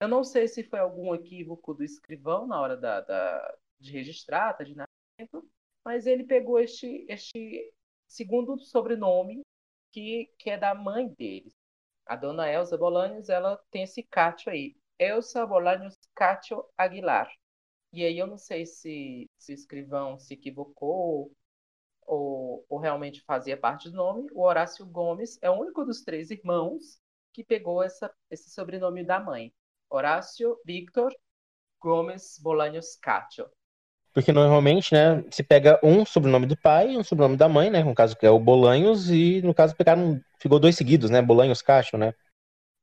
Eu 0.00 0.08
não 0.08 0.24
sei 0.24 0.48
se 0.48 0.64
foi 0.64 0.78
algum 0.78 1.14
equívoco 1.14 1.74
do 1.74 1.84
escrivão 1.84 2.46
na 2.46 2.60
hora 2.60 2.76
da, 2.76 3.00
da, 3.02 3.58
de 3.78 3.92
registrar, 3.92 4.52
de 4.64 4.74
nascimento, 4.74 5.48
mas 5.84 6.06
ele 6.06 6.24
pegou 6.24 6.58
este, 6.58 7.04
este 7.08 7.72
segundo 8.08 8.58
sobrenome 8.58 9.42
que, 9.92 10.32
que 10.38 10.50
é 10.50 10.56
da 10.58 10.74
mãe 10.74 11.08
deles. 11.08 11.54
A 12.06 12.16
dona 12.16 12.50
Elza 12.50 12.76
Bolanios, 12.78 13.28
ela 13.28 13.56
tem 13.70 13.82
esse 13.82 14.02
Cátio 14.02 14.50
aí. 14.50 14.74
Elsa 14.98 15.46
Bolaños 15.46 15.94
Cacho 16.14 16.64
Aguilar. 16.76 17.30
E 17.92 18.04
aí 18.04 18.18
eu 18.18 18.26
não 18.26 18.38
sei 18.38 18.66
se, 18.66 19.28
se 19.38 19.52
o 19.52 19.54
escrivão 19.54 20.18
se 20.18 20.34
equivocou 20.34 21.32
ou, 22.06 22.64
ou 22.68 22.78
realmente 22.78 23.22
fazia 23.22 23.56
parte 23.56 23.90
do 23.90 23.96
nome. 23.96 24.28
O 24.32 24.42
Horácio 24.42 24.86
Gomes 24.86 25.38
é 25.42 25.50
o 25.50 25.60
único 25.60 25.84
dos 25.84 26.02
três 26.02 26.30
irmãos 26.30 27.00
que 27.32 27.44
pegou 27.44 27.82
essa, 27.82 28.12
esse 28.30 28.50
sobrenome 28.50 29.04
da 29.04 29.20
mãe. 29.20 29.52
Horácio 29.90 30.56
Victor 30.64 31.12
Gomes 31.80 32.38
Bolaños 32.40 32.96
Cacho. 32.96 33.46
Porque 34.12 34.32
normalmente, 34.32 34.92
né, 34.92 35.24
se 35.30 35.42
pega 35.42 35.78
um 35.82 36.04
sobrenome 36.04 36.46
do 36.46 36.56
pai 36.56 36.92
e 36.92 36.98
um 36.98 37.04
sobrenome 37.04 37.36
da 37.36 37.48
mãe, 37.48 37.70
né? 37.70 37.82
No 37.82 37.94
caso 37.94 38.16
que 38.16 38.26
é 38.26 38.30
o 38.30 38.40
Bolanhos, 38.40 39.08
e 39.10 39.40
no 39.42 39.54
caso 39.54 39.76
pegaram, 39.76 40.20
ficou 40.38 40.58
dois 40.58 40.76
seguidos, 40.76 41.10
né? 41.10 41.22
Bolanhos 41.22 41.62
Cacho, 41.62 41.96
né? 41.96 42.12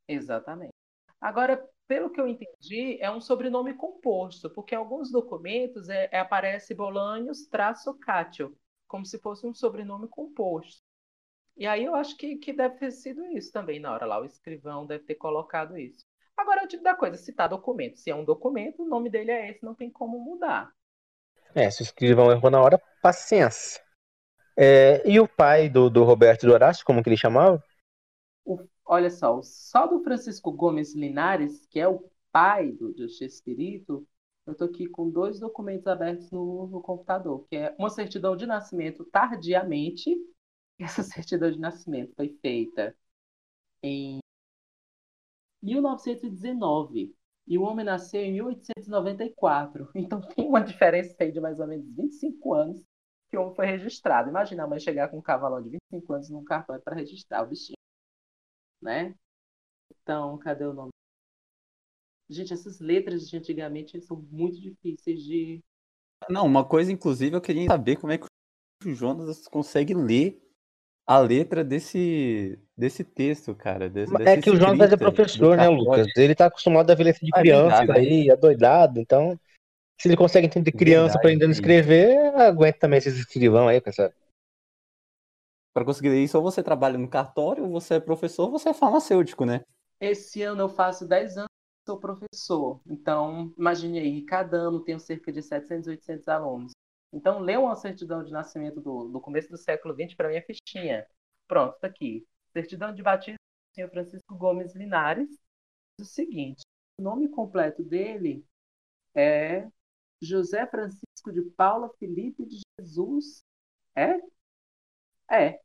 Exatamente. 0.07 0.73
Agora, 1.19 1.67
pelo 1.87 2.09
que 2.09 2.21
eu 2.21 2.27
entendi, 2.27 2.97
é 3.01 3.11
um 3.11 3.19
sobrenome 3.19 3.73
composto, 3.73 4.49
porque 4.49 4.75
em 4.75 4.77
alguns 4.77 5.11
documentos 5.11 5.89
é, 5.89 6.09
é 6.11 6.19
aparece 6.19 6.73
Bolanhos 6.73 7.45
traço 7.47 7.93
Cátio, 7.99 8.55
como 8.87 9.05
se 9.05 9.19
fosse 9.19 9.45
um 9.45 9.53
sobrenome 9.53 10.07
composto. 10.07 10.81
E 11.57 11.65
aí 11.65 11.83
eu 11.85 11.95
acho 11.95 12.15
que, 12.15 12.37
que 12.37 12.53
deve 12.53 12.75
ter 12.75 12.91
sido 12.91 13.25
isso 13.25 13.51
também 13.51 13.79
na 13.79 13.91
hora 13.91 14.05
lá. 14.05 14.19
O 14.19 14.25
escrivão 14.25 14.85
deve 14.85 15.03
ter 15.03 15.15
colocado 15.15 15.77
isso. 15.77 16.05
Agora, 16.37 16.61
é 16.61 16.65
o 16.65 16.67
tipo 16.67 16.83
da 16.83 16.95
coisa, 16.95 17.17
citar 17.17 17.49
documento. 17.49 17.97
Se 17.97 18.11
é 18.11 18.15
um 18.15 18.23
documento, 18.23 18.83
o 18.83 18.87
nome 18.87 19.09
dele 19.09 19.31
é 19.31 19.49
esse, 19.49 19.65
não 19.65 19.73
tem 19.73 19.89
como 19.89 20.19
mudar. 20.19 20.71
É, 21.55 21.69
se 21.71 21.81
o 21.81 21.83
escrivão 21.83 22.31
errou 22.31 22.51
na 22.51 22.61
hora, 22.61 22.81
paciência. 23.01 23.81
É, 24.55 25.01
e 25.07 25.19
o 25.19 25.27
pai 25.27 25.69
do, 25.69 25.89
do 25.89 26.03
Roberto 26.03 26.45
do 26.45 26.53
Horácio, 26.53 26.85
como 26.85 27.01
que 27.01 27.09
ele 27.09 27.17
chamava? 27.17 27.63
O, 28.45 28.59
olha 28.85 29.09
só, 29.09 29.41
só 29.41 29.87
do 29.87 30.03
Francisco 30.03 30.51
Gomes 30.51 30.95
Linares, 30.95 31.65
que 31.67 31.79
é 31.79 31.87
o 31.87 32.09
pai 32.31 32.71
do, 32.71 32.93
do 32.93 33.05
Espírito, 33.05 34.07
eu 34.47 34.53
estou 34.53 34.67
aqui 34.67 34.87
com 34.87 35.09
dois 35.09 35.39
documentos 35.39 35.87
abertos 35.87 36.31
no, 36.31 36.67
no, 36.67 36.81
computador, 36.81 37.45
que 37.49 37.57
é 37.57 37.75
uma 37.77 37.89
certidão 37.89 38.35
de 38.35 38.45
nascimento 38.45 39.03
tardiamente. 39.05 40.15
Essa 40.79 41.03
certidão 41.03 41.51
de 41.51 41.59
nascimento 41.59 42.13
foi 42.15 42.29
feita 42.41 42.95
em 43.83 44.19
1919. 45.61 47.15
E 47.47 47.57
o 47.57 47.63
homem 47.63 47.85
nasceu 47.85 48.21
em 48.21 48.33
1894. 48.33 49.89
Então 49.95 50.21
tem 50.21 50.47
uma 50.47 50.61
diferença 50.61 51.15
aí 51.19 51.31
de 51.31 51.39
mais 51.39 51.59
ou 51.59 51.67
menos 51.67 51.85
25 51.95 52.53
anos 52.53 52.83
que 53.29 53.37
o 53.37 53.41
homem 53.41 53.55
foi 53.55 53.65
registrado. 53.65 54.29
Imagina 54.29 54.63
a 54.63 54.67
mãe 54.67 54.79
chegar 54.79 55.09
com 55.09 55.17
um 55.17 55.21
cavalão 55.21 55.61
de 55.61 55.69
25 55.91 56.13
anos 56.13 56.29
num 56.29 56.43
cartório 56.43 56.83
para 56.83 56.95
registrar 56.95 57.43
o 57.43 57.47
bichinho. 57.47 57.77
Né? 58.81 59.15
Então, 60.01 60.37
cadê 60.37 60.65
o 60.65 60.73
nome? 60.73 60.91
Gente, 62.29 62.53
essas 62.53 62.79
letras 62.79 63.29
de 63.29 63.37
antigamente 63.37 64.01
são 64.01 64.17
muito 64.29 64.59
difíceis 64.59 65.23
de. 65.23 65.63
Não, 66.29 66.45
uma 66.45 66.67
coisa, 66.67 66.91
inclusive, 66.91 67.35
eu 67.35 67.41
queria 67.41 67.67
saber 67.67 67.95
como 67.97 68.11
é 68.11 68.17
que 68.17 68.25
o 68.85 68.93
Jonas 68.93 69.47
consegue 69.47 69.93
ler 69.93 70.41
a 71.05 71.19
letra 71.19 71.63
desse, 71.63 72.59
desse 72.77 73.03
texto, 73.03 73.55
cara. 73.55 73.89
Desse, 73.89 74.13
é 74.21 74.39
que 74.39 74.51
o 74.51 74.55
Jonas 74.55 74.91
é 74.91 74.97
professor, 74.97 75.57
né, 75.57 75.67
Lucas? 75.67 76.07
Ele 76.15 76.35
tá 76.35 76.45
acostumado 76.45 76.91
a 76.91 76.95
ver 76.95 77.11
de 77.13 77.31
ah, 77.33 77.39
é 77.39 77.41
criança 77.41 77.83
é 77.83 77.91
aí, 77.91 78.29
é 78.29 78.35
doidado, 78.35 78.99
então. 78.99 79.37
Se 79.99 80.07
ele 80.07 80.15
consegue 80.15 80.45
entender 80.45 80.71
criança 80.71 81.13
verdade, 81.13 81.17
aprendendo 81.17 81.49
a 81.49 81.53
escrever, 81.53 82.17
aguenta 82.35 82.77
também 82.77 82.99
esses 82.99 83.17
escrivão 83.17 83.67
aí, 83.67 83.81
pessoal. 83.81 84.11
Para 85.73 85.85
conseguir 85.85 86.23
isso, 86.23 86.37
ou 86.37 86.43
você 86.43 86.61
trabalha 86.61 86.99
no 86.99 87.07
cartório, 87.07 87.63
ou 87.63 87.71
você 87.71 87.95
é 87.95 87.99
professor, 87.99 88.43
ou 88.43 88.51
você 88.51 88.69
é 88.69 88.73
farmacêutico, 88.75 89.43
né? 89.43 89.61
Esse 89.99 90.43
ano 90.43 90.61
eu 90.61 90.69
faço 90.69 91.07
10 91.07 91.37
anos 91.37 91.47
que 91.47 91.91
sou 91.91 91.99
professor. 91.99 92.79
Então, 92.85 93.51
imagine 93.57 93.97
aí, 93.99 94.21
cada 94.21 94.57
ano 94.57 94.83
tenho 94.83 94.99
cerca 94.99 95.31
de 95.31 95.41
700, 95.41 95.87
800 95.87 96.27
alunos. 96.27 96.71
Então, 97.11 97.39
lê 97.39 97.57
uma 97.57 97.75
certidão 97.75 98.23
de 98.23 98.31
nascimento 98.31 98.79
do, 98.79 99.07
do 99.07 99.19
começo 99.19 99.49
do 99.49 99.57
século 99.57 99.95
XX 99.95 100.13
para 100.13 100.29
minha 100.29 100.43
fichinha. 100.43 101.07
Pronto, 101.47 101.73
está 101.75 101.87
aqui. 101.87 102.23
Certidão 102.57 102.91
de 102.91 103.03
batismo 103.03 103.37
do 103.37 103.75
senhor 103.75 103.89
Francisco 103.91 104.35
Gomes 104.35 104.73
Linares. 104.73 105.29
o 106.01 106.03
seguinte: 106.03 106.63
o 106.97 107.03
nome 107.03 107.29
completo 107.29 107.83
dele 107.83 108.43
é 109.13 109.67
José 110.19 110.65
Francisco 110.65 111.31
de 111.31 111.43
Paula 111.55 111.87
Felipe 111.99 112.43
de 112.47 112.61
Jesus. 112.79 113.43
É? 113.95 114.19
É. 115.31 115.61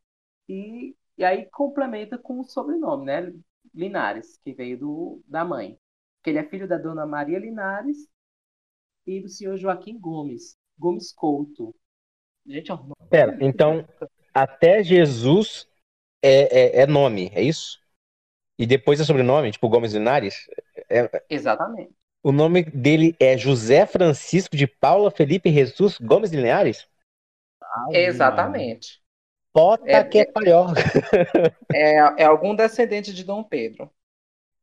E, 0.47 0.95
e 1.17 1.25
aí 1.25 1.47
complementa 1.47 2.19
com 2.19 2.41
o 2.41 2.45
sobrenome, 2.45 3.07
né? 3.07 3.33
Linares, 3.73 4.37
que 4.45 4.53
veio 4.53 4.79
do, 4.79 5.23
da 5.27 5.47
mãe. 5.47 5.79
Que 6.23 6.29
ele 6.29 6.41
é 6.41 6.45
filho 6.47 6.69
da 6.69 6.77
dona 6.77 7.07
Maria 7.07 7.39
Linares 7.39 8.07
e 9.07 9.19
do 9.19 9.31
senhor 9.31 9.57
Joaquim 9.57 9.99
Gomes. 9.99 10.59
Gomes 10.79 11.11
Couto. 11.11 11.75
Gente, 12.45 12.71
é 12.71 12.75
um 12.75 12.83
nome. 12.83 13.09
Pera, 13.09 13.39
então, 13.41 13.83
até 14.35 14.85
Jesus 14.85 15.72
é, 16.23 16.79
é, 16.79 16.83
é, 16.83 16.87
nome, 16.87 17.31
é 17.35 17.43
isso? 17.43 17.81
E 18.59 18.67
depois 18.67 19.01
é 19.01 19.05
sobrenome, 19.05 19.51
tipo 19.51 19.69
Gomes 19.69 19.93
Linares? 19.93 20.49
É... 20.89 21.25
Exatamente. 21.29 21.93
O 22.23 22.31
nome 22.31 22.63
dele 22.63 23.17
é 23.19 23.37
José 23.37 23.85
Francisco 23.85 24.57
de 24.57 24.67
Paula 24.67 25.11
Felipe 25.11 25.53
Jesus 25.53 25.99
Gomes 25.99 26.31
Linares? 26.31 26.87
Exatamente. 27.91 29.03
Pota 29.53 29.91
é, 29.91 30.05
que 30.05 30.21
é 30.21 30.33
maior. 30.35 30.73
É, 31.75 32.23
é 32.23 32.25
algum 32.25 32.55
descendente 32.55 33.13
de 33.13 33.25
Dom 33.25 33.43
Pedro. 33.43 33.91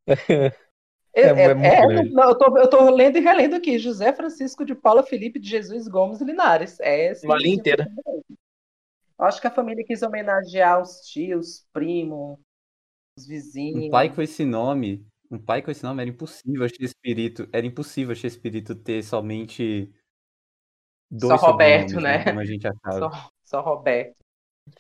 É, 1.12 1.24
é, 1.24 1.46
é, 1.46 1.46
é 1.46 2.04
não, 2.04 2.30
eu, 2.30 2.38
tô, 2.38 2.56
eu 2.56 2.70
tô 2.70 2.90
lendo 2.92 3.18
e 3.18 3.20
relendo 3.20 3.56
aqui. 3.56 3.80
José 3.80 4.14
Francisco 4.14 4.64
de 4.64 4.76
Paula 4.76 5.02
Felipe 5.02 5.40
de 5.40 5.50
Jesus 5.50 5.88
Gomes 5.88 6.22
Linares. 6.22 6.80
É, 6.80 7.12
Uma 7.24 7.36
linha 7.36 7.56
inteira. 7.56 7.92
Acho 9.20 9.42
que 9.42 9.48
a 9.48 9.52
família 9.52 9.84
quis 9.86 10.02
homenagear 10.02 10.82
os 10.82 11.02
tios, 11.02 11.68
primos, 11.74 12.40
os 13.18 13.28
vizinhos. 13.28 13.86
Um 13.86 13.90
pai 13.90 14.10
com 14.14 14.22
esse 14.22 14.46
nome, 14.46 15.06
um 15.30 15.38
pai 15.38 15.62
com 15.62 15.70
esse 15.70 15.84
nome 15.84 16.02
era 16.02 16.10
impossível 16.10 16.66
achar 16.66 16.82
espírito. 16.82 17.48
Era 17.52 17.66
impossível 17.66 18.14
achar 18.14 18.28
espírito 18.28 18.74
ter 18.76 19.04
somente 19.04 19.92
dois 21.12 21.40
Só 21.40 21.52
Roberto, 21.52 21.96
né? 21.96 22.20
né? 22.20 22.24
Como 22.24 22.40
a 22.40 22.46
gente 22.46 22.66
achava. 22.66 23.00
Só, 23.00 23.30
só 23.44 23.62
Roberto. 23.62 24.16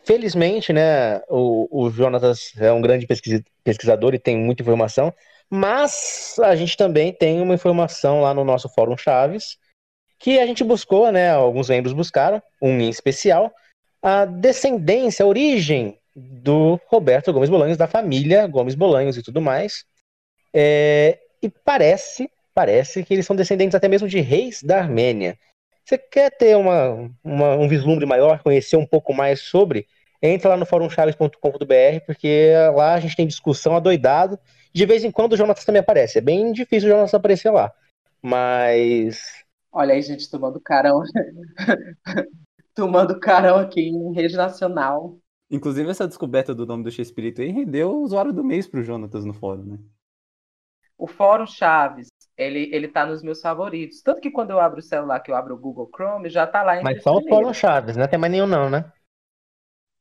Felizmente, 0.03 0.71
né, 0.71 1.19
o, 1.27 1.67
o 1.71 1.89
Jonatas 1.89 2.53
é 2.57 2.71
um 2.71 2.81
grande 2.81 3.07
pesquisador 3.63 4.13
e 4.13 4.19
tem 4.19 4.37
muita 4.37 4.61
informação. 4.61 5.13
Mas 5.49 6.35
a 6.39 6.55
gente 6.55 6.77
também 6.77 7.11
tem 7.11 7.41
uma 7.41 7.55
informação 7.55 8.21
lá 8.21 8.33
no 8.33 8.43
nosso 8.43 8.69
Fórum 8.69 8.95
Chaves 8.95 9.57
que 10.19 10.37
a 10.37 10.45
gente 10.45 10.63
buscou, 10.63 11.11
né? 11.11 11.31
Alguns 11.31 11.69
membros 11.69 11.93
buscaram, 11.93 12.41
um 12.61 12.79
em 12.79 12.89
especial, 12.89 13.51
a 14.01 14.25
descendência, 14.25 15.23
a 15.23 15.27
origem 15.27 15.97
do 16.15 16.79
Roberto 16.87 17.31
Gomes 17.31 17.49
Bolanhos, 17.49 17.77
da 17.77 17.87
família 17.87 18.45
Gomes 18.47 18.75
Bolanhos 18.75 19.17
e 19.17 19.23
tudo 19.23 19.41
mais. 19.41 19.85
É, 20.53 21.19
e 21.41 21.49
parece, 21.49 22.29
parece 22.53 23.03
que 23.03 23.13
eles 23.13 23.25
são 23.25 23.35
descendentes 23.35 23.75
até 23.75 23.87
mesmo 23.87 24.07
de 24.07 24.19
reis 24.19 24.61
da 24.63 24.79
Armênia. 24.79 25.37
Você 25.85 25.97
quer 25.97 26.29
ter 26.31 26.55
uma, 26.55 27.09
uma, 27.23 27.55
um 27.55 27.67
vislumbre 27.67 28.05
maior, 28.05 28.43
conhecer 28.43 28.75
um 28.75 28.85
pouco 28.85 29.13
mais 29.13 29.41
sobre? 29.41 29.87
Entra 30.21 30.49
lá 30.49 30.57
no 30.57 30.65
fórumchaves.com.br, 30.65 32.05
porque 32.05 32.51
lá 32.75 32.93
a 32.93 32.99
gente 32.99 33.15
tem 33.15 33.25
discussão 33.25 33.75
adoidado 33.75 34.37
de 34.73 34.85
vez 34.85 35.03
em 35.03 35.11
quando 35.11 35.33
o 35.33 35.37
Jonas 35.37 35.63
também 35.65 35.79
aparece. 35.79 36.17
É 36.17 36.21
bem 36.21 36.51
difícil 36.51 36.89
o 36.89 36.91
Jonas 36.91 37.13
aparecer 37.13 37.49
lá. 37.49 37.71
Mas. 38.21 39.21
Olha 39.71 39.93
aí, 39.93 40.01
gente, 40.01 40.29
tomando 40.29 40.59
carão. 40.59 41.01
tomando 42.79 43.19
carão 43.19 43.57
aqui 43.57 43.81
em 43.81 44.13
rede 44.13 44.35
nacional. 44.35 45.17
Inclusive, 45.51 45.89
essa 45.89 46.07
descoberta 46.07 46.55
do 46.55 46.65
nome 46.65 46.83
do 46.83 46.91
X-Espírito 46.91 47.41
aí 47.41 47.49
rendeu 47.49 47.91
o 47.91 48.03
usuário 48.03 48.31
do 48.31 48.43
mês 48.43 48.67
pro 48.67 48.83
Jonatas 48.83 49.25
no 49.25 49.33
fórum, 49.33 49.63
né? 49.63 49.79
O 50.97 51.07
Fórum 51.07 51.45
Chaves, 51.45 52.07
ele, 52.37 52.69
ele 52.73 52.87
tá 52.87 53.05
nos 53.05 53.23
meus 53.23 53.41
favoritos. 53.41 54.01
Tanto 54.01 54.21
que 54.21 54.31
quando 54.31 54.51
eu 54.51 54.59
abro 54.59 54.79
o 54.79 54.83
celular, 54.83 55.19
que 55.21 55.31
eu 55.31 55.35
abro 55.35 55.55
o 55.55 55.57
Google 55.57 55.89
Chrome, 55.93 56.29
já 56.29 56.45
tá 56.45 56.61
lá 56.61 56.77
em 56.77 56.83
Mas 56.83 57.01
só 57.01 57.15
o 57.15 57.27
Fórum 57.27 57.53
Chaves, 57.53 57.97
não 57.97 58.07
tem 58.07 58.19
mais 58.19 58.31
nenhum 58.31 58.47
não, 58.47 58.69
né? 58.69 58.91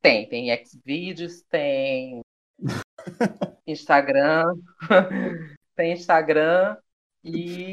Tem, 0.00 0.28
tem 0.28 0.48
Xvideos, 0.64 1.42
tem 1.42 2.20
Instagram, 3.66 4.54
tem 5.74 5.92
Instagram 5.92 6.76
e 7.24 7.72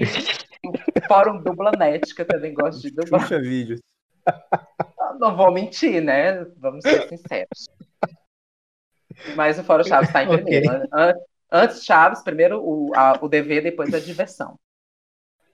o 0.66 0.72
Fórum 1.08 1.42
Dublanet, 1.44 2.14
que 2.14 2.22
eu 2.22 2.28
também 2.28 2.54
gosto 2.54 2.82
de 2.82 2.92
dublar. 2.92 3.22
Puxa 3.22 3.40
vídeos. 3.40 3.80
Não 5.20 5.36
vou 5.36 5.52
mentir, 5.52 6.02
né? 6.02 6.46
Vamos 6.58 6.84
ser 6.84 7.08
sinceros. 7.08 7.68
Mas 9.36 9.58
o 9.58 9.64
Fórum 9.64 9.84
Chaves 9.84 10.10
está 10.10 10.24
em 10.24 10.28
primeiro. 10.28 10.68
Okay. 10.68 11.14
Antes 11.52 11.84
Chaves, 11.84 12.24
primeiro 12.24 12.62
o, 12.62 12.92
a, 12.96 13.18
o 13.22 13.30
dever, 13.30 13.64
depois 13.64 13.94
a 13.94 14.00
diversão. 14.00 14.60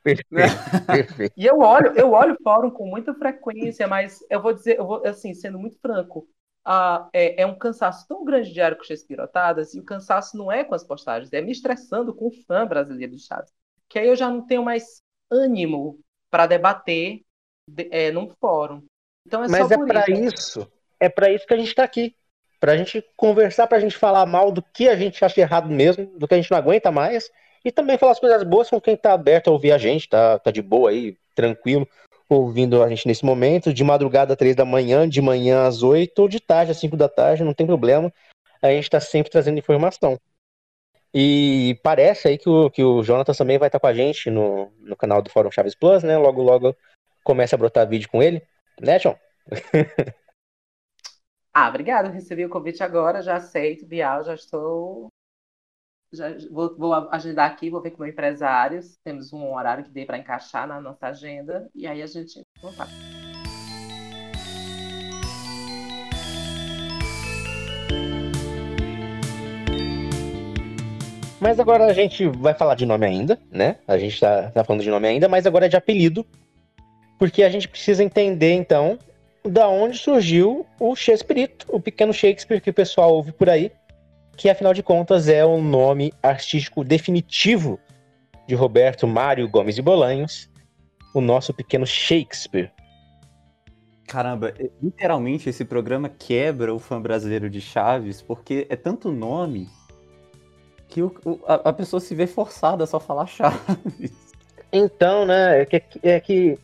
Perfeito, 0.03 0.25
perfeito. 0.87 1.33
E 1.37 1.45
eu 1.45 1.59
olho, 1.59 1.93
eu 1.95 2.11
olho 2.11 2.33
o 2.33 2.43
fórum 2.43 2.71
com 2.71 2.87
muita 2.87 3.13
frequência, 3.13 3.87
mas 3.87 4.19
eu 4.29 4.41
vou 4.41 4.53
dizer, 4.53 4.79
eu 4.79 4.85
vou, 4.85 5.05
assim, 5.05 5.33
sendo 5.33 5.59
muito 5.59 5.79
franco, 5.79 6.27
ah, 6.65 7.07
é, 7.13 7.41
é, 7.41 7.45
um 7.45 7.57
cansaço 7.57 8.07
tão 8.07 8.23
grande 8.23 8.51
diário 8.51 8.77
com 8.77 8.83
Shakespeare 8.83 9.19
e 9.73 9.79
o 9.79 9.83
cansaço 9.83 10.37
não 10.37 10.51
é 10.51 10.63
com 10.63 10.75
as 10.75 10.83
postagens, 10.83 11.31
é 11.33 11.41
me 11.41 11.51
estressando 11.51 12.13
com 12.13 12.27
o 12.27 12.31
fã 12.45 12.65
brasileiro 12.65 13.15
de 13.15 13.21
Chaves. 13.21 13.51
que 13.89 13.99
aí 13.99 14.07
eu 14.07 14.15
já 14.15 14.29
não 14.29 14.45
tenho 14.45 14.63
mais 14.63 15.01
ânimo 15.29 15.99
para 16.29 16.47
debater 16.47 17.21
é, 17.91 18.11
num 18.11 18.29
fórum. 18.39 18.83
Então 19.25 19.43
é 19.43 19.47
Mas 19.47 19.71
é 19.71 19.77
para 19.77 20.09
isso. 20.09 20.35
isso. 20.35 20.71
É 20.99 21.09
para 21.09 21.31
isso 21.31 21.47
que 21.47 21.53
a 21.53 21.57
gente 21.57 21.69
está 21.69 21.83
aqui. 21.83 22.15
Para 22.59 22.73
a 22.73 22.77
gente 22.77 23.03
conversar, 23.17 23.65
para 23.67 23.77
a 23.77 23.81
gente 23.81 23.97
falar 23.97 24.25
mal 24.25 24.51
do 24.51 24.61
que 24.61 24.87
a 24.87 24.95
gente 24.95 25.23
acha 25.25 25.41
errado 25.41 25.69
mesmo, 25.69 26.05
do 26.17 26.27
que 26.27 26.33
a 26.33 26.37
gente 26.37 26.51
não 26.51 26.57
aguenta 26.57 26.91
mais, 26.91 27.31
e 27.65 27.71
também 27.71 27.97
falar 27.97 28.11
as 28.11 28.19
coisas 28.19 28.43
boas 28.43 28.69
com 28.69 28.79
quem 28.79 28.93
está 28.93 29.13
aberto 29.13 29.49
a 29.49 29.51
ouvir 29.51 29.71
a 29.71 29.77
gente, 29.79 30.07
tá, 30.07 30.37
tá 30.37 30.51
de 30.51 30.61
boa 30.61 30.91
aí, 30.91 31.17
tranquilo, 31.35 31.87
ouvindo 32.29 32.83
a 32.83 32.89
gente 32.89 33.07
nesse 33.07 33.25
momento, 33.25 33.73
de 33.73 33.83
madrugada 33.83 34.33
às 34.33 34.37
três 34.37 34.55
da 34.55 34.63
manhã, 34.63 35.09
de 35.09 35.21
manhã 35.21 35.65
às 35.65 35.81
oito, 35.81 36.19
ou 36.19 36.27
de 36.27 36.39
tarde 36.39 36.71
às 36.71 36.77
cinco 36.77 36.95
da 36.95 37.09
tarde, 37.09 37.43
não 37.43 37.53
tem 37.53 37.65
problema. 37.65 38.13
A 38.61 38.69
gente 38.69 38.83
está 38.83 38.99
sempre 38.99 39.31
trazendo 39.31 39.57
informação. 39.57 40.19
E 41.13 41.77
parece 41.83 42.27
aí 42.27 42.37
que 42.37 42.49
o, 42.49 42.69
que 42.69 42.83
o 42.83 43.03
Jonathan 43.03 43.33
também 43.33 43.57
vai 43.57 43.67
estar 43.67 43.79
com 43.79 43.87
a 43.87 43.93
gente 43.93 44.29
no, 44.29 44.71
no 44.79 44.95
canal 44.95 45.21
do 45.21 45.29
Fórum 45.29 45.51
Chaves 45.51 45.75
Plus, 45.75 46.03
né? 46.03 46.17
Logo, 46.17 46.41
logo 46.41 46.75
começa 47.23 47.55
a 47.55 47.59
brotar 47.59 47.87
vídeo 47.87 48.09
com 48.09 48.23
ele. 48.23 48.41
Né, 48.79 48.99
John? 48.99 49.17
ah, 51.53 51.69
obrigada. 51.69 52.09
Recebi 52.09 52.45
o 52.45 52.49
convite 52.49 52.83
agora, 52.83 53.21
já 53.21 53.35
aceito, 53.35 53.85
Bial, 53.85 54.23
já 54.23 54.35
estou. 54.35 55.07
Já 56.13 56.27
vou, 56.49 56.75
vou 56.77 56.93
agendar 56.93 57.49
aqui, 57.49 57.69
vou 57.69 57.81
ver 57.81 57.91
com 57.91 58.03
o 58.03 58.07
empresário. 58.07 58.81
Temos 59.03 59.31
um 59.31 59.53
horário 59.53 59.85
que 59.85 59.91
dê 59.91 60.05
para 60.05 60.17
encaixar 60.17 60.67
na 60.67 60.81
nossa 60.81 61.07
agenda. 61.07 61.69
E 61.73 61.87
aí 61.87 62.01
a 62.01 62.07
gente. 62.07 62.41
Lá. 62.61 62.87
Mas 71.41 71.59
agora 71.59 71.85
a 71.85 71.93
gente 71.93 72.27
vai 72.27 72.53
falar 72.53 72.75
de 72.75 72.85
nome 72.85 73.03
ainda, 73.03 73.39
né? 73.49 73.77
A 73.87 73.97
gente 73.97 74.19
tá, 74.19 74.51
tá 74.51 74.63
falando 74.63 74.83
de 74.83 74.91
nome 74.91 75.07
ainda, 75.07 75.27
mas 75.27 75.47
agora 75.47 75.65
é 75.65 75.69
de 75.69 75.75
apelido. 75.75 76.23
Porque 77.21 77.43
a 77.43 77.49
gente 77.51 77.67
precisa 77.67 78.03
entender, 78.03 78.51
então, 78.53 78.97
da 79.47 79.69
onde 79.69 79.95
surgiu 79.95 80.65
o 80.79 80.95
Shakespeare, 80.95 81.51
o 81.67 81.79
pequeno 81.79 82.11
Shakespeare 82.11 82.59
que 82.59 82.71
o 82.71 82.73
pessoal 82.73 83.13
ouve 83.13 83.31
por 83.31 83.47
aí, 83.47 83.71
que 84.35 84.49
afinal 84.49 84.73
de 84.73 84.81
contas 84.81 85.29
é 85.29 85.45
o 85.45 85.61
nome 85.61 86.11
artístico 86.23 86.83
definitivo 86.83 87.79
de 88.47 88.55
Roberto 88.55 89.05
Mário 89.05 89.47
Gomes 89.47 89.75
de 89.75 89.83
Bolanhos, 89.83 90.49
o 91.13 91.21
nosso 91.21 91.53
pequeno 91.53 91.85
Shakespeare. 91.85 92.71
Caramba, 94.07 94.55
literalmente 94.81 95.47
esse 95.47 95.63
programa 95.63 96.09
quebra 96.09 96.73
o 96.73 96.79
fã 96.79 96.99
brasileiro 96.99 97.51
de 97.51 97.61
Chaves, 97.61 98.19
porque 98.23 98.65
é 98.67 98.75
tanto 98.75 99.11
nome 99.11 99.69
que 100.87 101.03
o, 101.03 101.13
a, 101.45 101.69
a, 101.69 101.71
pessoa 101.71 101.99
se 101.99 102.15
vê 102.15 102.25
forçada 102.25 102.83
a 102.83 102.87
só 102.87 102.99
falar 102.99 103.27
Chaves. 103.27 104.11
Então, 104.73 105.23
né, 105.23 105.61
é 105.61 105.65
que, 105.65 105.99
é, 106.01 106.19
que 106.19 106.57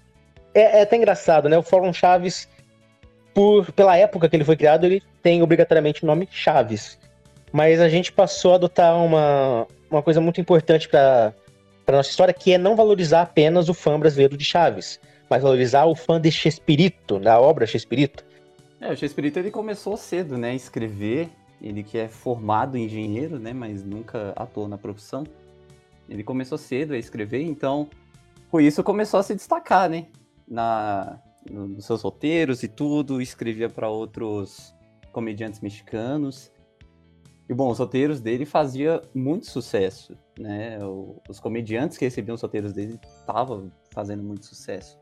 é, 0.58 0.80
é 0.80 0.82
até 0.82 0.98
engraçado, 0.98 1.48
né? 1.48 1.58
O 1.58 1.62
Fórum 1.62 1.94
Chaves, 1.94 2.50
por, 3.34 3.72
pela 3.72 3.96
época 3.96 4.28
que 4.28 4.36
ele 4.36 4.44
foi 4.44 4.58
criado, 4.58 4.86
ele 4.86 5.04
tem 5.22 5.44
obrigatoriamente 5.44 6.04
o 6.04 6.08
nome 6.08 6.28
Chaves. 6.32 6.98
Mas 7.52 7.80
a 7.80 7.88
gente 7.88 8.12
passou 8.12 8.54
a 8.54 8.56
adotar 8.56 8.98
uma, 8.98 9.68
uma 9.90 10.02
coisa 10.02 10.20
muito 10.20 10.42
importante 10.42 10.90
para 10.90 11.34
a 11.86 11.92
nossa 11.92 12.10
história, 12.10 12.34
que 12.34 12.54
é 12.54 12.58
não 12.58 12.76
valorizar 12.76 13.22
apenas 13.22 13.70
o 13.70 13.74
fã 13.74 14.00
brasileiro 14.00 14.36
de 14.36 14.44
Chaves, 14.44 15.00
mas 15.30 15.44
valorizar 15.44 15.86
o 15.86 15.96
fã 15.96 16.20
de 16.20 16.32
Chespirito, 16.32 17.20
da 17.20 17.40
obra 17.40 17.68
Chespirito. 17.68 18.26
É, 18.82 18.92
o 18.92 18.98
Chespirito 18.98 19.40
ele 19.40 19.52
começou 19.52 19.96
cedo, 19.96 20.38
né, 20.38 20.50
a 20.50 20.56
escrever 20.56 21.30
ele 21.62 21.82
que 21.84 21.98
é 21.98 22.08
formado 22.08 22.78
engenheiro, 22.78 23.40
né, 23.40 23.54
mas 23.54 23.84
nunca 23.84 24.34
atuou 24.36 24.68
na 24.68 24.78
profissão. 24.78 25.24
Ele 26.10 26.24
começou 26.24 26.58
cedo 26.58 26.94
a 26.94 26.98
escrever, 26.98 27.42
então 27.42 27.90
com 28.52 28.62
isso 28.62 28.84
começou 28.84 29.20
a 29.20 29.24
se 29.24 29.36
destacar, 29.36 29.90
né, 29.90 30.06
na 30.48 31.22
nos 31.50 31.86
seus 31.86 32.02
roteiros 32.02 32.62
e 32.64 32.68
tudo, 32.68 33.22
escrevia 33.22 33.70
para 33.70 33.90
outros 33.90 34.76
comediantes 35.12 35.62
mexicanos. 35.62 36.52
E 37.50 37.54
bom, 37.54 37.70
os 37.70 37.80
roteiros 37.80 38.20
dele 38.20 38.46
fazia 38.46 39.02
muito 39.16 39.46
sucesso, 39.46 40.18
né? 40.38 40.78
Os 41.30 41.40
comediantes 41.40 41.98
que 41.98 42.04
recebiam 42.04 42.36
os 42.36 42.42
roteiros 42.42 42.74
dele 42.74 43.00
estavam 43.02 43.72
fazendo 43.92 44.22
muito 44.22 44.46
sucesso. 44.46 45.00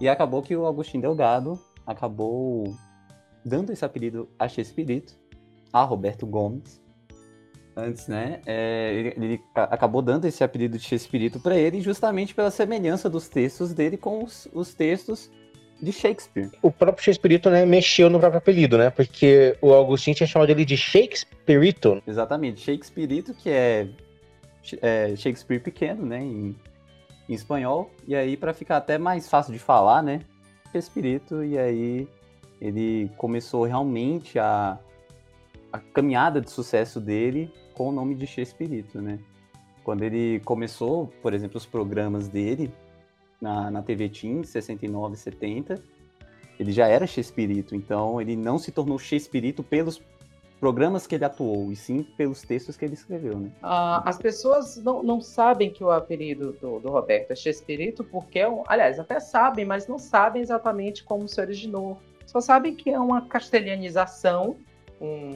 E 0.00 0.08
acabou 0.08 0.42
que 0.42 0.56
o 0.56 0.66
Agostinho 0.66 1.02
Delgado 1.02 1.58
acabou 1.86 2.74
dando 3.44 3.72
esse 3.72 3.84
apelido 3.84 4.28
a 4.38 4.48
Chespirito, 4.48 5.18
a 5.72 5.82
Roberto 5.82 6.26
Gomes. 6.26 6.82
Antes, 7.76 8.08
né? 8.08 8.40
É, 8.46 8.90
ele, 8.94 9.14
ele, 9.16 9.40
acabou 9.54 10.00
dando 10.00 10.24
esse 10.24 10.42
apelido 10.42 10.78
de 10.78 10.94
Espírito 10.94 11.38
para 11.38 11.56
ele 11.56 11.82
justamente 11.82 12.34
pela 12.34 12.50
semelhança 12.50 13.10
dos 13.10 13.28
textos 13.28 13.74
dele 13.74 13.98
com 13.98 14.24
os, 14.24 14.48
os 14.54 14.72
textos 14.72 15.30
de 15.80 15.92
Shakespeare. 15.92 16.50
O 16.62 16.70
próprio 16.70 17.04
Shakespeare 17.04 17.38
né, 17.50 17.66
mexeu 17.66 18.08
no 18.08 18.18
próprio 18.18 18.38
apelido, 18.38 18.78
né? 18.78 18.88
Porque 18.88 19.58
o 19.60 19.74
Agostinho 19.74 20.16
tinha 20.16 20.26
chamado 20.26 20.48
ele 20.48 20.64
de 20.64 20.74
Shakespeare. 20.74 22.00
Exatamente, 22.06 22.60
Shakespeare, 22.60 23.22
que 23.34 23.50
é, 23.50 23.88
é, 24.80 25.14
Shakespeare 25.14 25.60
pequeno, 25.60 26.06
né? 26.06 26.22
Em, 26.22 26.56
em 27.28 27.34
espanhol. 27.34 27.90
E 28.08 28.16
aí, 28.16 28.38
para 28.38 28.54
ficar 28.54 28.78
até 28.78 28.96
mais 28.96 29.28
fácil 29.28 29.52
de 29.52 29.58
falar, 29.58 30.02
né? 30.02 30.20
Shakespeare, 30.72 31.20
e 31.44 31.58
aí 31.58 32.08
ele 32.58 33.10
começou 33.18 33.64
realmente 33.64 34.38
a 34.38 34.78
a 35.72 35.78
caminhada 35.78 36.40
de 36.40 36.50
sucesso 36.50 37.00
dele 37.00 37.52
com 37.76 37.90
o 37.90 37.92
nome 37.92 38.14
de 38.14 38.26
Chespirito, 38.26 39.00
né? 39.00 39.18
Quando 39.84 40.02
ele 40.02 40.40
começou, 40.40 41.12
por 41.22 41.34
exemplo, 41.34 41.58
os 41.58 41.66
programas 41.66 42.26
dele 42.26 42.72
na, 43.40 43.70
na 43.70 43.82
TV 43.82 44.08
Team, 44.08 44.42
69, 44.42 45.16
70, 45.16 45.80
ele 46.58 46.72
já 46.72 46.88
era 46.88 47.06
Chespirito, 47.06 47.76
então 47.76 48.20
ele 48.20 48.34
não 48.34 48.58
se 48.58 48.72
tornou 48.72 48.98
Chespirito 48.98 49.62
pelos 49.62 50.02
programas 50.58 51.06
que 51.06 51.14
ele 51.14 51.24
atuou, 51.26 51.70
e 51.70 51.76
sim 51.76 52.02
pelos 52.02 52.40
textos 52.40 52.78
que 52.78 52.84
ele 52.86 52.94
escreveu, 52.94 53.38
né? 53.38 53.52
Ah, 53.62 54.02
as 54.08 54.16
pessoas 54.16 54.78
não, 54.78 55.02
não 55.02 55.20
sabem 55.20 55.70
que 55.70 55.84
o 55.84 55.90
apelido 55.90 56.52
do, 56.54 56.80
do 56.80 56.88
Roberto 56.88 57.32
é 57.32 57.36
Chespirito, 57.36 58.02
porque, 58.02 58.38
é 58.38 58.48
um, 58.48 58.62
aliás, 58.66 58.98
até 58.98 59.20
sabem, 59.20 59.66
mas 59.66 59.86
não 59.86 59.98
sabem 59.98 60.40
exatamente 60.40 61.04
como 61.04 61.28
se 61.28 61.38
originou. 61.38 61.98
Só 62.24 62.40
sabem 62.40 62.74
que 62.74 62.88
é 62.88 62.98
uma 62.98 63.26
castelhanização, 63.28 64.56
um, 64.98 65.34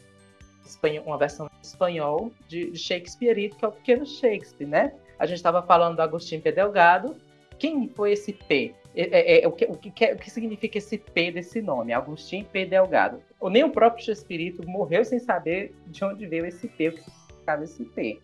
espanhol, 0.64 1.04
uma 1.06 1.18
versão 1.18 1.46
em 1.46 1.60
espanhol 1.62 2.32
de, 2.48 2.70
de 2.70 2.78
Shakespeare, 2.78 3.50
que 3.50 3.64
é 3.64 3.68
o 3.68 3.72
pequeno 3.72 4.06
Shakespeare, 4.06 4.68
né? 4.68 4.92
A 5.18 5.26
gente 5.26 5.36
estava 5.36 5.62
falando 5.62 5.96
do 5.96 6.02
Agostinho 6.02 6.40
P. 6.40 6.52
Delgado. 6.52 7.16
Quem 7.58 7.88
foi 7.88 8.12
esse 8.12 8.32
P? 8.32 8.74
É, 8.94 9.02
é, 9.02 9.44
é, 9.44 9.48
o, 9.48 9.52
que, 9.52 9.64
o, 9.66 9.76
que, 9.76 9.88
o, 9.88 10.16
que, 10.16 10.30
significa 10.30 10.78
esse 10.78 10.98
P 10.98 11.30
desse 11.30 11.60
nome? 11.60 11.92
Agostinho 11.92 12.44
P. 12.46 12.64
Delgado. 12.64 13.22
Ou 13.38 13.50
nem 13.50 13.62
o 13.62 13.70
próprio 13.70 14.04
Shakespeare 14.04 14.54
morreu 14.66 15.04
sem 15.04 15.18
saber 15.18 15.74
de 15.86 16.04
onde 16.04 16.26
veio 16.26 16.46
esse 16.46 16.66
P, 16.66 16.88
o 16.88 16.92
que 16.92 17.02
significava 17.02 17.64
esse 17.64 17.84
P. 17.84 18.18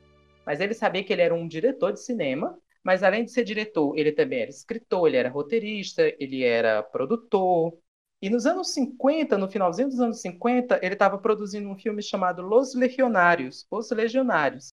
Mas 0.45 0.61
ele 0.61 0.75
sabia 0.75 1.05
que 1.05 1.13
ele 1.13 1.23
era 1.23 1.35
um 1.35 1.47
diretor 1.47 1.93
de 1.93 2.01
cinema, 2.01 2.59
mas 2.83 3.03
além 3.03 3.25
de 3.25 3.33
ser 3.33 3.45
diretor, 3.45 3.99
ele 3.99 4.13
também 4.13 4.43
era 4.43 4.51
escritor, 4.51 5.09
ele 5.09 5.17
era 5.17 5.29
roteirista, 5.29 6.03
ele 6.19 6.45
era 6.45 6.83
produtor, 6.83 7.77
e 8.21 8.31
nos 8.31 8.47
anos 8.47 8.73
50, 8.73 9.37
no 9.37 9.49
finalzinho 9.49 9.89
dos 9.89 10.01
anos 10.01 10.21
50, 10.21 10.81
ele 10.83 10.95
estava 10.95 11.19
produzindo 11.19 11.69
um 11.69 11.77
filme 11.77 12.03
chamado 12.03 12.43
Los 12.43 12.75
Legionários, 12.75 13.67
Os 13.71 13.91
Legionários, 13.91 14.73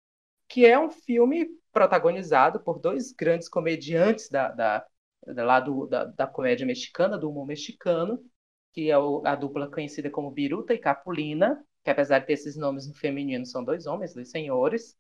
que 0.49 0.65
é 0.65 0.79
um 0.79 0.91
filme 0.91 1.49
protagonizado 1.73 2.61
por 2.61 2.79
dois 2.79 3.13
grandes 3.13 3.49
comediantes 3.49 4.31
da, 4.31 4.49
da, 4.49 4.87
da, 5.27 5.45
lá 5.45 5.61
do, 5.61 5.87
da, 5.87 6.05
da 6.05 6.27
comédia 6.27 6.67
mexicana, 6.67 7.19
do 7.19 7.29
humor 7.29 7.47
mexicano, 7.47 8.25
que 8.73 8.91
é 8.91 8.99
o, 8.99 9.23
a 9.27 9.35
dupla 9.35 9.71
conhecida 9.71 10.11
como 10.11 10.31
Biruta 10.31 10.73
e 10.73 10.79
Capulina, 10.79 11.63
que 11.85 11.91
apesar 11.91 12.21
de 12.21 12.27
ter 12.27 12.33
esses 12.35 12.57
nomes 12.57 12.89
no 12.89 12.95
feminino, 12.95 13.45
são 13.45 13.63
dois 13.63 13.87
homens, 13.87 14.15
dois 14.15 14.31
senhores. 14.31 14.97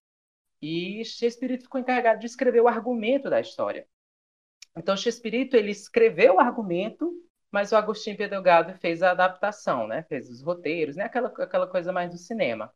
E 0.60 1.04
Shakespeare 1.04 1.58
ficou 1.58 1.80
encarregado 1.80 2.20
de 2.20 2.26
escrever 2.26 2.60
o 2.60 2.68
argumento 2.68 3.30
da 3.30 3.40
história. 3.40 3.86
Então, 4.76 4.96
Shakespeare 4.96 5.48
ele 5.52 5.70
escreveu 5.70 6.34
o 6.34 6.40
argumento 6.40 7.12
mas 7.56 7.72
o 7.72 7.76
Agostinho 7.76 8.18
Delgado 8.18 8.74
fez 8.74 9.02
a 9.02 9.12
adaptação, 9.12 9.86
né? 9.88 10.02
Fez 10.02 10.28
os 10.28 10.42
roteiros, 10.42 10.94
né? 10.94 11.04
Aquela, 11.04 11.28
aquela 11.28 11.66
coisa 11.66 11.90
mais 11.90 12.10
do 12.10 12.18
cinema. 12.18 12.70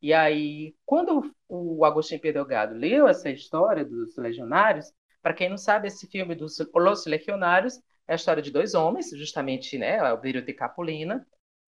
E 0.00 0.14
aí, 0.14 0.74
quando 0.86 1.30
o 1.46 1.84
Agostinho 1.84 2.22
Delgado 2.22 2.74
leu 2.74 3.06
essa 3.06 3.28
história 3.28 3.84
dos 3.84 4.16
legionários, 4.16 4.90
para 5.20 5.34
quem 5.34 5.50
não 5.50 5.58
sabe, 5.58 5.88
esse 5.88 6.06
filme 6.06 6.34
dos 6.34 6.56
Los 6.74 7.04
Legionários 7.04 7.82
é 8.08 8.14
a 8.14 8.16
história 8.16 8.42
de 8.42 8.50
dois 8.50 8.72
homens, 8.72 9.10
justamente, 9.10 9.76
né? 9.76 10.02
O 10.10 10.16
Beirute 10.16 10.50
e 10.50 10.54
Capulina, 10.54 11.26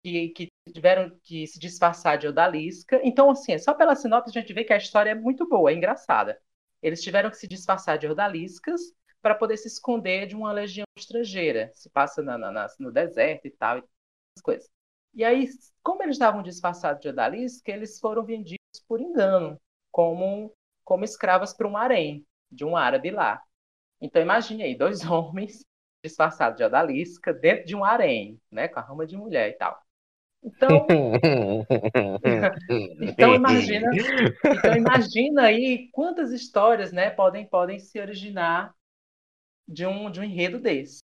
que, 0.03 0.29
que 0.29 0.47
tiveram 0.73 1.11
que 1.21 1.45
se 1.45 1.59
disfarçar 1.59 2.17
de 2.17 2.27
odalisca. 2.27 2.99
Então, 3.03 3.29
assim, 3.29 3.55
só 3.59 3.75
pela 3.75 3.95
sinopse 3.95 4.35
a 4.35 4.41
gente 4.41 4.53
vê 4.53 4.63
que 4.63 4.73
a 4.73 4.77
história 4.77 5.11
é 5.11 5.15
muito 5.15 5.47
boa, 5.47 5.69
é 5.69 5.75
engraçada. 5.75 6.41
Eles 6.81 7.03
tiveram 7.03 7.29
que 7.29 7.37
se 7.37 7.47
disfarçar 7.47 7.99
de 7.99 8.07
odaliscas 8.07 8.81
para 9.27 9.35
poder 9.35 9.57
se 9.57 9.67
esconder 9.67 10.25
de 10.25 10.37
uma 10.37 10.53
legião 10.53 10.85
estrangeira. 10.97 11.69
Se 11.73 11.89
passa 11.89 12.21
na, 12.21 12.37
na, 12.37 12.65
no 12.79 12.93
deserto 12.93 13.45
e 13.45 13.51
tal, 13.51 13.79
essas 13.79 14.41
coisas. 14.41 14.69
E 15.13 15.21
aí, 15.21 15.49
como 15.83 16.01
eles 16.01 16.15
estavam 16.15 16.41
disfarçados 16.41 17.01
de 17.01 17.09
odalisca, 17.09 17.69
eles 17.69 17.99
foram 17.99 18.23
vendidos 18.23 18.57
por 18.87 19.01
engano, 19.01 19.59
como, 19.91 20.53
como 20.85 21.03
escravas 21.03 21.53
para 21.53 21.67
um 21.67 21.75
harém. 21.75 22.25
de 22.49 22.63
um 22.63 22.77
árabe 22.77 23.11
lá. 23.11 23.41
Então 23.99 24.21
imagine 24.21 24.63
aí, 24.63 24.77
dois 24.77 25.01
homens 25.03 25.65
disfarçados 26.01 26.57
de 26.57 26.63
odalisca 26.63 27.33
dentro 27.33 27.65
de 27.65 27.75
um 27.75 27.83
harém, 27.83 28.39
né, 28.49 28.69
com 28.69 28.79
a 28.79 28.83
rama 28.83 29.05
de 29.05 29.17
mulher 29.17 29.49
e 29.49 29.57
tal. 29.57 29.77
Então, 30.41 30.87
então 33.01 33.35
imagina, 33.35 33.89
então 34.45 34.73
imagina 34.73 35.41
aí 35.41 35.89
quantas 35.91 36.31
histórias, 36.31 36.93
né, 36.93 37.09
podem 37.09 37.45
podem 37.45 37.79
se 37.79 37.99
originar 37.99 38.73
de 39.67 39.85
um 39.85 40.09
de 40.11 40.19
um 40.19 40.23
enredo 40.23 40.59
desse. 40.59 41.01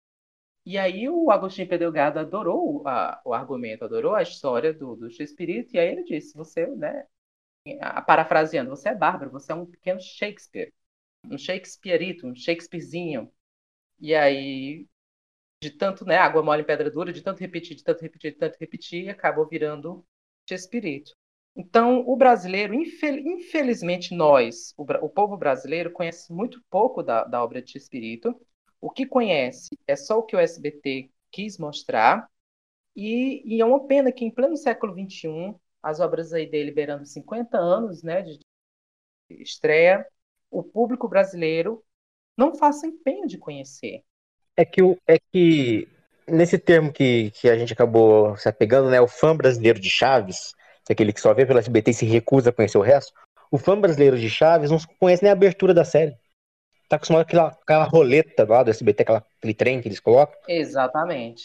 E 0.65 0.77
aí 0.77 1.09
o 1.09 1.31
Agostinho 1.31 1.67
Pedelgado 1.67 2.19
adorou 2.19 2.87
a, 2.87 3.21
o 3.25 3.33
argumento, 3.33 3.85
adorou 3.85 4.15
a 4.15 4.21
história 4.21 4.73
do, 4.73 4.95
do 4.95 5.07
Espírito, 5.07 5.75
e 5.75 5.79
aí 5.79 5.89
ele 5.89 6.03
disse, 6.03 6.35
você, 6.35 6.67
né, 6.67 7.07
parafraseando, 8.05 8.69
você 8.69 8.89
é 8.89 8.95
bárbaro, 8.95 9.31
você 9.31 9.51
é 9.51 9.55
um 9.55 9.65
pequeno 9.65 9.99
Shakespeare, 9.99 10.73
um 11.25 11.37
Shakespeareito, 11.37 12.27
um 12.27 12.35
Shakespearezinho. 12.35 13.31
E 13.99 14.15
aí, 14.15 14.87
de 15.61 15.71
tanto, 15.71 16.05
né, 16.05 16.17
água 16.17 16.43
mole 16.43 16.61
em 16.61 16.65
pedra 16.65 16.89
dura, 16.91 17.11
de 17.11 17.21
tanto 17.21 17.39
repetir, 17.39 17.75
de 17.75 17.83
tanto 17.83 18.01
repetir, 18.01 18.31
de 18.33 18.37
tanto 18.37 18.57
repetir, 18.59 19.09
acabou 19.09 19.47
virando 19.47 20.05
Shakespeareito. 20.47 21.11
Então, 21.55 22.03
o 22.07 22.15
brasileiro, 22.15 22.73
infelizmente, 22.73 24.15
nós, 24.15 24.73
o, 24.77 24.83
o, 24.83 25.09
povo 25.09 25.35
brasileiro, 25.35 25.91
conhece 25.91 26.31
muito 26.31 26.63
pouco 26.69 27.03
da, 27.03 27.23
da 27.25 27.43
obra 27.43 27.61
de 27.61 27.77
Espírito. 27.77 28.39
O 28.81 28.89
que 28.89 29.05
conhece 29.05 29.77
é 29.87 29.95
só 29.95 30.19
o 30.19 30.23
que 30.23 30.35
o 30.35 30.39
SBT 30.39 31.09
quis 31.31 31.57
mostrar. 31.57 32.29
E, 32.95 33.41
e 33.45 33.61
é 33.61 33.65
uma 33.65 33.85
pena 33.85 34.11
que, 34.11 34.25
em 34.25 34.31
pleno 34.31 34.57
século 34.57 34.93
XXI, 34.93 35.55
as 35.81 35.99
obras 35.99 36.33
aí 36.33 36.49
dele 36.49 36.71
beirando 36.71 37.05
50 37.05 37.57
anos 37.57 38.03
né, 38.03 38.21
de 38.21 38.39
estreia, 39.29 40.05
o 40.49 40.63
público 40.63 41.07
brasileiro 41.07 41.83
não 42.35 42.55
faça 42.55 42.87
empenho 42.87 43.27
de 43.27 43.37
conhecer. 43.37 44.03
É 44.55 44.65
que, 44.65 44.81
é 45.07 45.17
que 45.31 45.87
nesse 46.27 46.57
termo 46.57 46.91
que, 46.91 47.31
que 47.31 47.49
a 47.49 47.57
gente 47.57 47.73
acabou 47.73 48.35
se 48.37 48.47
apegando, 48.47 48.89
né, 48.89 48.99
o 48.99 49.07
fã 49.07 49.35
brasileiro 49.35 49.79
de 49.79 49.89
Chaves, 49.89 50.53
que 50.85 50.91
é 50.91 50.93
aquele 50.93 51.13
que 51.13 51.21
só 51.21 51.33
vê 51.33 51.45
pelo 51.45 51.59
SBT 51.59 51.91
e 51.91 51.93
se 51.93 52.05
recusa 52.05 52.49
a 52.49 52.53
conhecer 52.53 52.77
o 52.77 52.81
resto, 52.81 53.13
o 53.51 53.57
fã 53.57 53.79
brasileiro 53.79 54.17
de 54.17 54.29
Chaves 54.29 54.71
não 54.71 54.77
conhece 54.99 55.23
nem 55.23 55.29
a 55.29 55.33
abertura 55.33 55.73
da 55.73 55.83
série. 55.83 56.15
Tá 56.89 56.95
acostumado 56.95 57.23
com 57.23 57.29
aquela, 57.29 57.47
aquela 57.47 57.83
roleta 57.83 58.45
lá 58.49 58.63
do 58.63 58.71
SBT, 58.71 59.03
aquela, 59.03 59.23
aquele 59.37 59.53
trem 59.53 59.79
que 59.79 59.87
eles 59.87 59.99
colocam. 59.99 60.35
Exatamente. 60.47 61.43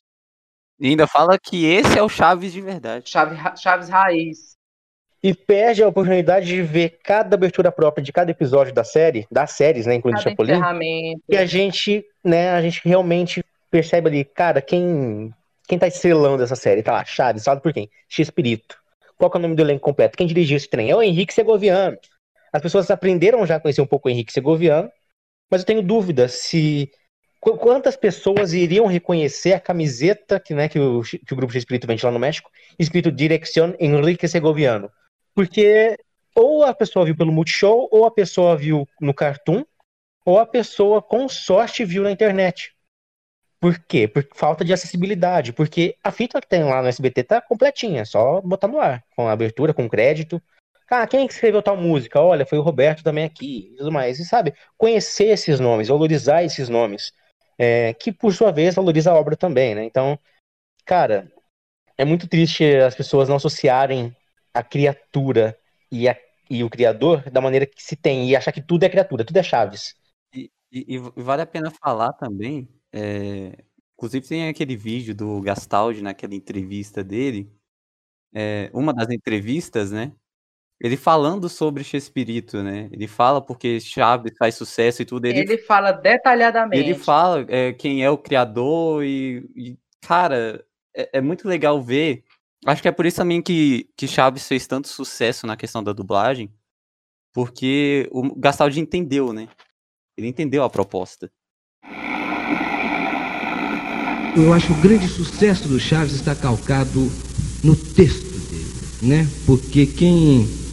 E 0.80 0.88
ainda 0.88 1.06
fala 1.06 1.38
que 1.38 1.66
esse 1.66 1.98
é 1.98 2.02
o 2.02 2.08
Chaves 2.08 2.52
de 2.52 2.62
verdade. 2.62 3.08
Chaves, 3.08 3.38
Chaves 3.60 3.88
raiz. 3.88 4.54
E 5.22 5.34
perde 5.34 5.82
a 5.82 5.88
oportunidade 5.88 6.46
de 6.46 6.62
ver 6.62 6.98
cada 7.02 7.36
abertura 7.36 7.70
própria 7.70 8.02
de 8.02 8.12
cada 8.12 8.30
episódio 8.30 8.74
da 8.74 8.84
série, 8.84 9.26
das 9.30 9.52
séries, 9.52 9.86
né, 9.86 9.94
incluindo 9.94 10.18
cada 10.18 10.30
Chapolin. 10.30 10.60
E 11.28 11.36
a 11.36 11.46
gente, 11.46 12.04
né, 12.22 12.50
a 12.50 12.60
gente 12.60 12.80
realmente 12.84 13.44
percebe 13.70 14.08
ali, 14.08 14.24
cara, 14.24 14.60
quem 14.60 15.32
quem 15.66 15.78
tá 15.78 15.86
estrelando 15.86 16.42
essa 16.42 16.56
série? 16.56 16.82
Tá 16.82 16.92
lá, 16.92 17.04
Chaves, 17.04 17.42
sabe 17.42 17.62
por 17.62 17.72
quem? 17.72 17.88
X-Espírito. 18.08 18.76
Qual 19.16 19.30
é 19.32 19.36
o 19.38 19.40
nome 19.40 19.54
do 19.54 19.62
elenco 19.62 19.80
completo? 19.80 20.16
Quem 20.16 20.26
dirigiu 20.26 20.56
esse 20.56 20.68
trem? 20.68 20.90
É 20.90 20.96
o 20.96 21.02
Henrique 21.02 21.32
Segoviano. 21.32 21.96
As 22.52 22.60
pessoas 22.60 22.90
aprenderam 22.90 23.46
já 23.46 23.56
a 23.56 23.60
conhecer 23.60 23.80
um 23.80 23.86
pouco 23.86 24.08
o 24.08 24.10
Henrique 24.10 24.32
Segoviano, 24.32 24.90
mas 25.50 25.62
eu 25.62 25.66
tenho 25.66 25.82
dúvida 25.82 26.28
se 26.28 26.90
quantas 27.40 27.96
pessoas 27.96 28.52
iriam 28.52 28.86
reconhecer 28.86 29.52
a 29.52 29.60
camiseta 29.60 30.40
que, 30.40 30.54
né, 30.54 30.68
que, 30.68 30.78
o, 30.78 31.02
que 31.02 31.32
o 31.32 31.36
grupo 31.36 31.52
de 31.52 31.58
espírito 31.58 31.86
vende 31.86 32.04
lá 32.04 32.10
no 32.10 32.18
México, 32.18 32.50
escrito 32.78 33.12
Dirección 33.12 33.74
Enrique 33.78 34.26
Segoviano? 34.26 34.90
Porque 35.34 35.96
ou 36.34 36.64
a 36.64 36.74
pessoa 36.74 37.04
viu 37.04 37.16
pelo 37.16 37.32
Multishow, 37.32 37.88
ou 37.90 38.04
a 38.04 38.10
pessoa 38.10 38.56
viu 38.56 38.88
no 39.00 39.14
Cartoon, 39.14 39.64
ou 40.24 40.38
a 40.38 40.46
pessoa 40.46 41.00
com 41.00 41.28
sorte 41.28 41.84
viu 41.84 42.02
na 42.02 42.10
internet. 42.10 42.74
Por 43.60 43.78
quê? 43.78 44.08
Por 44.08 44.26
falta 44.34 44.64
de 44.64 44.72
acessibilidade. 44.72 45.52
Porque 45.52 45.96
a 46.02 46.10
fita 46.10 46.40
que 46.40 46.48
tem 46.48 46.64
lá 46.64 46.82
no 46.82 46.88
SBT 46.88 47.24
tá 47.24 47.40
completinha, 47.40 48.02
é 48.02 48.04
só 48.04 48.40
botar 48.40 48.68
no 48.68 48.80
ar, 48.80 49.02
com 49.16 49.28
abertura, 49.28 49.72
com 49.72 49.88
crédito. 49.88 50.42
Ah, 50.90 51.06
quem 51.06 51.26
escreveu 51.26 51.62
tal 51.62 51.76
música? 51.76 52.20
Olha, 52.20 52.46
foi 52.46 52.58
o 52.58 52.62
Roberto 52.62 53.02
também 53.02 53.24
aqui 53.24 53.70
e 53.72 53.76
tudo 53.76 53.90
mais. 53.92 54.18
E 54.18 54.24
sabe, 54.24 54.54
conhecer 54.76 55.26
esses 55.26 55.58
nomes, 55.58 55.88
valorizar 55.88 56.42
esses 56.44 56.68
nomes 56.68 57.12
é, 57.58 57.94
que 57.94 58.12
por 58.12 58.32
sua 58.34 58.50
vez 58.52 58.74
valoriza 58.74 59.10
a 59.10 59.14
obra 59.14 59.36
também, 59.36 59.74
né? 59.74 59.84
Então, 59.84 60.18
cara, 60.84 61.32
é 61.96 62.04
muito 62.04 62.28
triste 62.28 62.64
as 62.76 62.94
pessoas 62.94 63.28
não 63.28 63.36
associarem 63.36 64.14
a 64.52 64.62
criatura 64.62 65.58
e, 65.90 66.08
a, 66.08 66.16
e 66.50 66.62
o 66.62 66.70
criador 66.70 67.28
da 67.30 67.40
maneira 67.40 67.66
que 67.66 67.82
se 67.82 67.96
tem 67.96 68.28
e 68.28 68.36
achar 68.36 68.52
que 68.52 68.62
tudo 68.62 68.84
é 68.84 68.88
criatura, 68.88 69.24
tudo 69.24 69.36
é 69.38 69.42
Chaves. 69.42 69.94
E, 70.34 70.50
e, 70.72 70.94
e 70.96 70.98
vale 71.22 71.42
a 71.42 71.46
pena 71.46 71.70
falar 71.70 72.12
também, 72.14 72.68
é, 72.92 73.64
inclusive 73.94 74.26
tem 74.26 74.48
aquele 74.48 74.76
vídeo 74.76 75.14
do 75.14 75.40
Gastaldi 75.40 76.02
naquela 76.02 76.34
entrevista 76.34 77.02
dele, 77.02 77.50
é, 78.32 78.70
uma 78.74 78.92
das 78.92 79.08
entrevistas, 79.10 79.90
né? 79.92 80.12
Ele 80.80 80.96
falando 80.96 81.48
sobre 81.48 81.84
Chespirito, 81.84 82.62
né? 82.62 82.88
Ele 82.92 83.06
fala 83.06 83.40
porque 83.40 83.80
Chaves 83.80 84.34
faz 84.36 84.54
sucesso 84.54 85.02
e 85.02 85.04
tudo. 85.04 85.26
Ele, 85.26 85.40
ele 85.40 85.58
fala 85.58 85.92
detalhadamente. 85.92 86.82
Ele 86.82 86.94
fala 86.94 87.44
é, 87.48 87.72
quem 87.72 88.04
é 88.04 88.10
o 88.10 88.18
criador 88.18 89.04
e, 89.04 89.48
e 89.54 89.78
cara, 90.00 90.64
é, 90.94 91.18
é, 91.18 91.20
muito 91.20 91.48
legal 91.48 91.80
ver. 91.80 92.24
Acho 92.66 92.82
que 92.82 92.88
é 92.88 92.92
por 92.92 93.06
isso 93.06 93.18
também 93.18 93.40
que, 93.40 93.88
que 93.96 94.08
Chaves 94.08 94.48
fez 94.48 94.66
tanto 94.66 94.88
sucesso 94.88 95.46
na 95.46 95.56
questão 95.56 95.82
da 95.82 95.92
dublagem, 95.92 96.52
porque 97.32 98.08
o 98.10 98.34
Gastaldi 98.34 98.80
entendeu, 98.80 99.32
né? 99.32 99.48
Ele 100.16 100.28
entendeu 100.28 100.62
a 100.62 100.70
proposta. 100.70 101.30
Eu 104.36 104.52
acho 104.52 104.66
que 104.66 104.72
o 104.72 104.82
grande 104.82 105.06
sucesso 105.06 105.68
do 105.68 105.78
Chaves 105.78 106.14
está 106.14 106.34
calcado 106.34 107.08
no 107.62 107.76
texto 107.76 108.38
dele, 108.50 108.74
né? 109.02 109.28
Porque 109.46 109.86
quem 109.86 110.63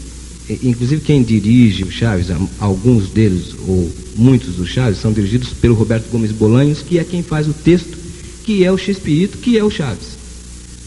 inclusive 0.64 1.02
quem 1.02 1.24
dirige 1.24 1.84
o 1.84 1.92
Chaves, 1.92 2.28
alguns 2.60 3.10
deles, 3.10 3.56
ou 3.68 3.92
muitos 4.16 4.56
dos 4.56 4.70
Chaves, 4.70 5.00
são 5.00 5.14
dirigidos 5.14 5.54
pelo 5.54 5.76
Roberto 5.76 6.10
Gomes 6.10 6.32
Bolanhos, 6.32 6.82
que 6.82 7.00
é 7.00 7.04
quem 7.04 7.22
faz 7.24 7.48
o 7.48 7.54
texto, 7.54 7.98
que 8.44 8.64
é 8.64 8.72
o 8.72 8.78
Chespirito, 8.78 9.38
que 9.38 9.58
é 9.58 9.64
o 9.64 9.70
Chaves. 9.70 10.18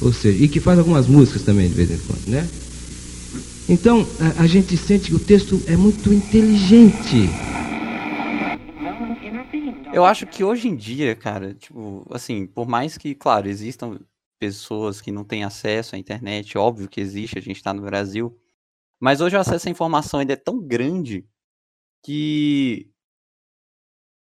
Ou 0.01 0.13
seja, 0.13 0.45
e 0.45 0.49
que 0.49 0.61
faz 0.61 0.79
algumas 0.79 1.07
músicas 1.07 1.43
também 1.43 1.69
de 1.69 1.75
vez 1.75 1.91
em 1.91 1.99
quando, 1.99 2.29
né? 2.29 2.49
Então, 3.69 4.07
a, 4.21 4.43
a 4.43 4.47
gente 4.47 4.77
sente 4.77 5.09
que 5.09 5.15
o 5.15 5.19
texto 5.19 5.63
é 5.67 5.77
muito 5.77 6.13
inteligente. 6.13 7.31
Eu 9.93 10.05
acho 10.05 10.27
que 10.27 10.43
hoje 10.43 10.69
em 10.69 10.75
dia, 10.75 11.15
cara, 11.15 11.55
tipo, 11.55 12.05
assim, 12.11 12.47
por 12.47 12.67
mais 12.67 12.99
que, 12.99 13.15
claro, 13.15 13.49
existam 13.49 13.99
pessoas 14.39 15.01
que 15.01 15.13
não 15.13 15.25
têm 15.25 15.45
acesso 15.45 15.95
à 15.95 15.99
internet, 15.99 16.59
óbvio 16.59 16.89
que 16.89 17.01
existe, 17.01 17.39
a 17.39 17.41
gente 17.41 17.57
está 17.57 17.73
no 17.73 17.83
Brasil, 17.83 18.37
mas 19.01 19.21
hoje 19.21 19.37
o 19.37 19.41
acesso 19.41 19.69
à 19.69 19.71
informação 19.71 20.21
ainda 20.21 20.33
é 20.33 20.37
tão 20.37 20.61
grande 20.61 21.27
que 22.03 22.91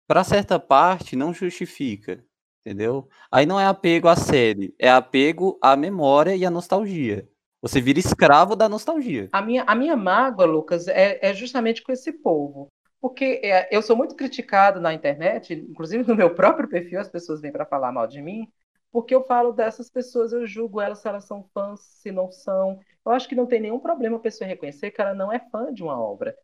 para 0.06 0.24
certa 0.24 0.58
parte 0.58 1.14
não 1.14 1.34
justifica, 1.34 2.24
entendeu? 2.64 3.08
Aí 3.30 3.44
não 3.44 3.60
é 3.60 3.66
apego 3.66 4.08
à 4.08 4.16
série, 4.16 4.74
é 4.78 4.90
apego 4.90 5.58
à 5.62 5.76
memória 5.76 6.34
e 6.34 6.46
à 6.46 6.50
nostalgia. 6.50 7.28
Você 7.60 7.80
vira 7.80 7.98
escravo 7.98 8.54
da 8.54 8.68
nostalgia. 8.68 9.28
A 9.32 9.42
minha, 9.42 9.64
a 9.64 9.74
minha 9.74 9.96
mágoa, 9.96 10.46
Lucas, 10.46 10.86
é, 10.88 11.18
é 11.20 11.34
justamente 11.34 11.82
com 11.82 11.92
esse 11.92 12.12
povo. 12.12 12.68
Porque 13.00 13.40
é, 13.44 13.68
eu 13.74 13.82
sou 13.82 13.96
muito 13.96 14.14
criticado 14.14 14.80
na 14.80 14.94
internet, 14.94 15.54
inclusive 15.54 16.06
no 16.06 16.16
meu 16.16 16.34
próprio 16.34 16.68
perfil, 16.68 17.00
as 17.00 17.08
pessoas 17.08 17.40
vêm 17.40 17.52
para 17.52 17.66
falar 17.66 17.92
mal 17.92 18.06
de 18.06 18.20
mim, 18.20 18.48
porque 18.90 19.14
eu 19.14 19.24
falo 19.24 19.52
dessas 19.52 19.90
pessoas, 19.90 20.32
eu 20.32 20.46
julgo 20.46 20.80
elas 20.80 20.98
se 20.98 21.08
elas 21.08 21.24
são 21.24 21.42
fãs, 21.54 21.80
se 21.80 22.10
não 22.10 22.30
são. 22.30 22.80
Eu 23.04 23.12
acho 23.12 23.28
que 23.28 23.34
não 23.34 23.46
tem 23.46 23.60
nenhum 23.60 23.80
problema 23.80 24.16
a 24.16 24.20
pessoa 24.20 24.48
reconhecer 24.48 24.90
que 24.90 25.00
ela 25.00 25.14
não 25.14 25.32
é 25.32 25.38
fã 25.50 25.72
de 25.72 25.82
uma 25.82 26.00
obra. 26.00 26.34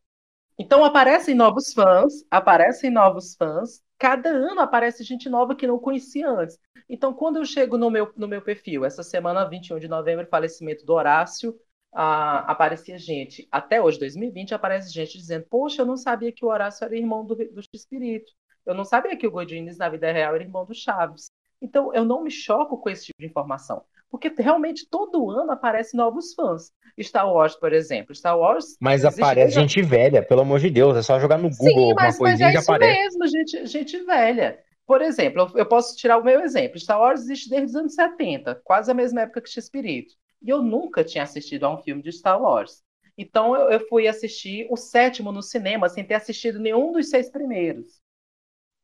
Então 0.58 0.84
aparecem 0.84 1.34
novos 1.34 1.72
fãs, 1.72 2.24
aparecem 2.30 2.90
novos 2.90 3.34
fãs, 3.34 3.82
cada 3.98 4.28
ano 4.30 4.60
aparece 4.60 5.02
gente 5.02 5.28
nova 5.28 5.54
que 5.56 5.66
não 5.66 5.78
conhecia 5.78 6.28
antes. 6.28 6.58
Então, 6.88 7.14
quando 7.14 7.36
eu 7.36 7.44
chego 7.44 7.78
no 7.78 7.90
meu, 7.90 8.12
no 8.16 8.28
meu 8.28 8.42
perfil, 8.42 8.84
essa 8.84 9.02
semana, 9.02 9.48
21 9.48 9.78
de 9.78 9.88
novembro, 9.88 10.26
falecimento 10.26 10.84
do 10.84 10.92
Horácio, 10.92 11.58
ah, 11.92 12.40
aparecia 12.50 12.98
gente, 12.98 13.48
até 13.50 13.80
hoje, 13.80 13.98
2020, 13.98 14.54
aparece 14.54 14.92
gente 14.92 15.16
dizendo: 15.16 15.46
Poxa, 15.48 15.82
eu 15.82 15.86
não 15.86 15.96
sabia 15.96 16.32
que 16.32 16.44
o 16.44 16.48
Horácio 16.48 16.84
era 16.84 16.96
irmão 16.96 17.24
do, 17.24 17.34
do 17.36 17.60
Espírito. 17.72 18.32
Eu 18.66 18.74
não 18.74 18.84
sabia 18.84 19.16
que 19.16 19.26
o 19.26 19.30
Godines, 19.30 19.78
na 19.78 19.88
vida 19.88 20.10
real, 20.10 20.34
era 20.34 20.42
irmão 20.42 20.64
do 20.64 20.74
Chaves. 20.74 21.30
Então, 21.64 21.94
eu 21.94 22.04
não 22.04 22.22
me 22.22 22.30
choco 22.30 22.76
com 22.76 22.90
esse 22.90 23.06
tipo 23.06 23.18
de 23.18 23.26
informação, 23.26 23.82
porque 24.10 24.30
realmente 24.36 24.86
todo 24.86 25.30
ano 25.30 25.50
aparecem 25.50 25.96
novos 25.96 26.34
fãs. 26.34 26.70
Star 27.00 27.26
Wars, 27.26 27.56
por 27.56 27.72
exemplo. 27.72 28.14
Star 28.14 28.38
Wars. 28.38 28.76
Mas 28.78 29.02
aparece 29.02 29.54
gente 29.54 29.80
velha, 29.80 30.22
pelo 30.22 30.42
amor 30.42 30.60
de 30.60 30.68
Deus, 30.68 30.94
é 30.94 31.00
só 31.00 31.18
jogar 31.18 31.38
no 31.38 31.48
Google 31.48 31.88
Sim, 31.88 31.94
mas, 31.94 32.14
uma 32.14 32.18
coisinha 32.18 32.48
mas 32.48 32.54
é 32.54 32.58
e 32.58 32.62
já 32.62 32.72
aparece. 32.74 33.00
mesmo, 33.00 33.26
gente, 33.26 33.66
gente 33.66 33.98
velha. 34.04 34.58
Por 34.86 35.00
exemplo, 35.00 35.50
eu 35.54 35.64
posso 35.64 35.96
tirar 35.96 36.18
o 36.18 36.22
meu 36.22 36.42
exemplo. 36.42 36.78
Star 36.78 37.00
Wars 37.00 37.22
existe 37.22 37.48
desde 37.48 37.68
os 37.68 37.76
anos 37.76 37.94
70, 37.94 38.60
quase 38.62 38.90
a 38.90 38.94
mesma 38.94 39.22
época 39.22 39.40
que 39.40 39.48
X-Espírito. 39.48 40.12
E 40.42 40.50
eu 40.50 40.62
nunca 40.62 41.02
tinha 41.02 41.24
assistido 41.24 41.64
a 41.64 41.74
um 41.74 41.78
filme 41.78 42.02
de 42.02 42.12
Star 42.12 42.40
Wars. 42.40 42.82
Então 43.16 43.56
eu, 43.56 43.70
eu 43.70 43.80
fui 43.88 44.06
assistir 44.06 44.66
o 44.70 44.76
sétimo 44.76 45.32
no 45.32 45.42
cinema 45.42 45.88
sem 45.88 46.04
ter 46.04 46.14
assistido 46.14 46.58
nenhum 46.58 46.92
dos 46.92 47.08
seis 47.08 47.30
primeiros. 47.30 48.03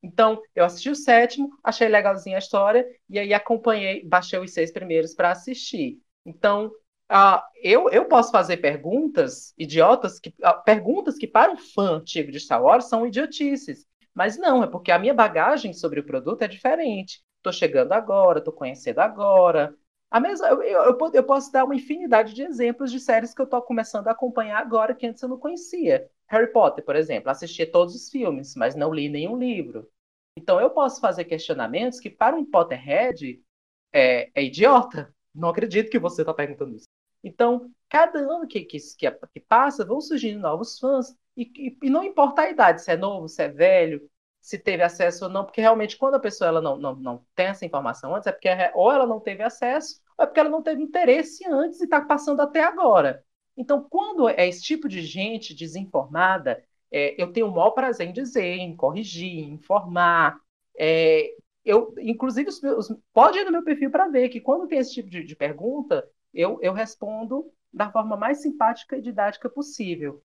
Então, 0.03 0.41
eu 0.55 0.65
assisti 0.65 0.89
o 0.89 0.95
sétimo, 0.95 1.51
achei 1.63 1.89
legalzinha 1.89 2.37
a 2.37 2.39
história, 2.39 2.87
e 3.09 3.19
aí 3.19 3.35
acompanhei, 3.35 4.05
baixei 4.05 4.39
os 4.39 4.53
seis 4.53 4.73
primeiros 4.73 5.15
para 5.15 5.31
assistir. 5.31 6.01
Então, 6.25 6.67
uh, 7.11 7.41
eu, 7.63 7.89
eu 7.91 8.07
posso 8.07 8.33
fazer 8.33 8.59
perguntas 8.59 9.53
idiotas, 9.59 10.19
que, 10.19 10.31
uh, 10.31 10.63
perguntas 10.65 11.17
que 11.17 11.27
para 11.27 11.53
um 11.53 11.57
fã 11.57 11.97
antigo 11.97 12.33
de 12.33 12.41
Star 12.41 12.63
Wars 12.63 12.87
são 12.87 13.07
idiotices. 13.07 13.87
Mas 14.15 14.39
não, 14.39 14.63
é 14.65 14.67
porque 14.67 14.91
a 14.91 14.99
minha 14.99 15.15
bagagem 15.15 15.73
sobre 15.73 16.01
o 16.01 16.05
produto 16.07 16.43
é 16.43 16.49
diferente. 16.49 17.23
Estou 17.37 17.53
chegando 17.53 17.93
agora, 17.93 18.39
estou 18.39 18.53
conhecendo 18.53 18.99
agora. 19.01 19.75
A 20.11 20.19
mesma, 20.19 20.49
eu, 20.49 20.63
eu, 20.63 21.11
eu, 21.13 21.25
posso 21.25 21.53
dar 21.53 21.65
uma 21.65 21.75
infinidade 21.75 22.35
de 22.35 22.43
exemplos 22.43 22.91
de 22.91 22.99
séries 22.99 23.33
que 23.33 23.41
eu 23.41 23.45
estou 23.45 23.63
começando 23.63 24.09
a 24.09 24.11
acompanhar 24.11 24.59
agora 24.59 24.95
que 24.95 25.07
antes 25.07 25.23
eu 25.23 25.29
não 25.29 25.39
conhecia. 25.39 26.11
Harry 26.27 26.53
Potter, 26.53 26.85
por 26.85 26.97
exemplo, 26.97 27.31
assisti 27.31 27.65
todos 27.65 27.95
os 27.95 28.11
filmes, 28.11 28.57
mas 28.57 28.75
não 28.75 28.93
li 28.93 29.09
nenhum 29.09 29.39
livro. 29.39 29.89
Então 30.37 30.61
eu 30.61 30.71
posso 30.71 31.01
fazer 31.01 31.25
questionamentos 31.25 32.01
que 32.01 32.11
para 32.11 32.35
um 32.35 32.45
Potterhead 32.45 33.41
é, 33.93 34.31
é 34.35 34.43
idiota. 34.43 35.15
Não 35.35 35.49
acredito 35.49 35.91
que 35.91 35.99
você 35.99 36.23
está 36.23 36.35
perguntando 36.35 36.75
isso. 36.75 36.89
Então, 37.23 37.71
cada 37.89 38.19
ano 38.19 38.47
que, 38.49 38.63
que, 38.65 38.79
que, 38.99 39.41
passa, 39.41 39.85
vão 39.85 40.01
surgindo 40.01 40.41
novos 40.41 40.79
fãs, 40.79 41.15
e, 41.37 41.43
e, 41.57 41.79
e, 41.87 41.91
não 41.91 42.03
importa 42.03 42.43
a 42.43 42.51
idade, 42.51 42.83
se 42.83 42.91
é 42.91 42.97
novo, 42.97 43.29
se 43.29 43.43
é 43.43 43.49
velho, 43.49 44.11
se 44.41 44.59
teve 44.59 44.83
acesso 44.83 45.27
ou 45.27 45.31
não, 45.31 45.45
porque 45.45 45.61
realmente 45.61 45.97
quando 45.97 46.15
a 46.15 46.21
pessoa 46.21 46.49
ela 46.49 46.61
não, 46.61 46.77
não, 46.77 46.95
não 46.97 47.27
tem 47.35 47.47
essa 47.47 47.67
informação 47.67 48.15
antes, 48.15 48.27
é 48.27 48.33
porque 48.33 48.49
ou 48.75 48.91
ela 48.93 49.07
não 49.07 49.21
teve 49.21 49.43
acesso, 49.43 50.01
ou 50.17 50.25
é 50.25 50.27
porque 50.27 50.41
ela 50.41 50.49
não 50.49 50.63
teve 50.63 50.83
interesse 50.83 51.47
antes 51.47 51.81
e 51.81 51.85
está 51.85 52.01
passando 52.01 52.41
até 52.41 52.63
agora. 52.63 53.25
Então, 53.57 53.87
quando 53.91 54.29
é 54.29 54.49
esse 54.49 54.63
tipo 54.63 54.89
de 54.89 55.03
gente 55.03 55.55
desinformada, 55.55 56.65
é, 56.91 57.21
eu 57.23 57.33
tenho 57.33 57.49
o 57.49 57.53
maior 57.55 57.73
prazer 57.73 58.09
em 58.09 58.13
dizer, 58.13 58.57
em 58.57 58.75
corrigir, 58.75 59.45
em 59.45 59.53
informar. 59.53 60.41
É, 60.79 61.31
eu, 61.65 61.95
inclusive, 61.99 62.49
os 62.49 62.61
meus, 62.63 62.89
pode 63.13 63.39
ir 63.39 63.45
no 63.45 63.53
meu 63.53 63.63
perfil 63.63 63.91
para 63.91 64.09
ver 64.09 64.31
que 64.31 64.41
quando 64.41 64.67
tem 64.67 64.79
esse 64.79 64.95
tipo 64.95 65.11
de, 65.11 65.23
de 65.23 65.37
pergunta, 65.37 66.09
eu, 66.33 66.59
eu 66.63 66.73
respondo 66.73 67.53
da 67.73 67.91
forma 67.91 68.17
mais 68.17 68.41
simpática 68.41 68.97
e 68.97 69.03
didática 69.03 69.49
possível. 69.49 70.23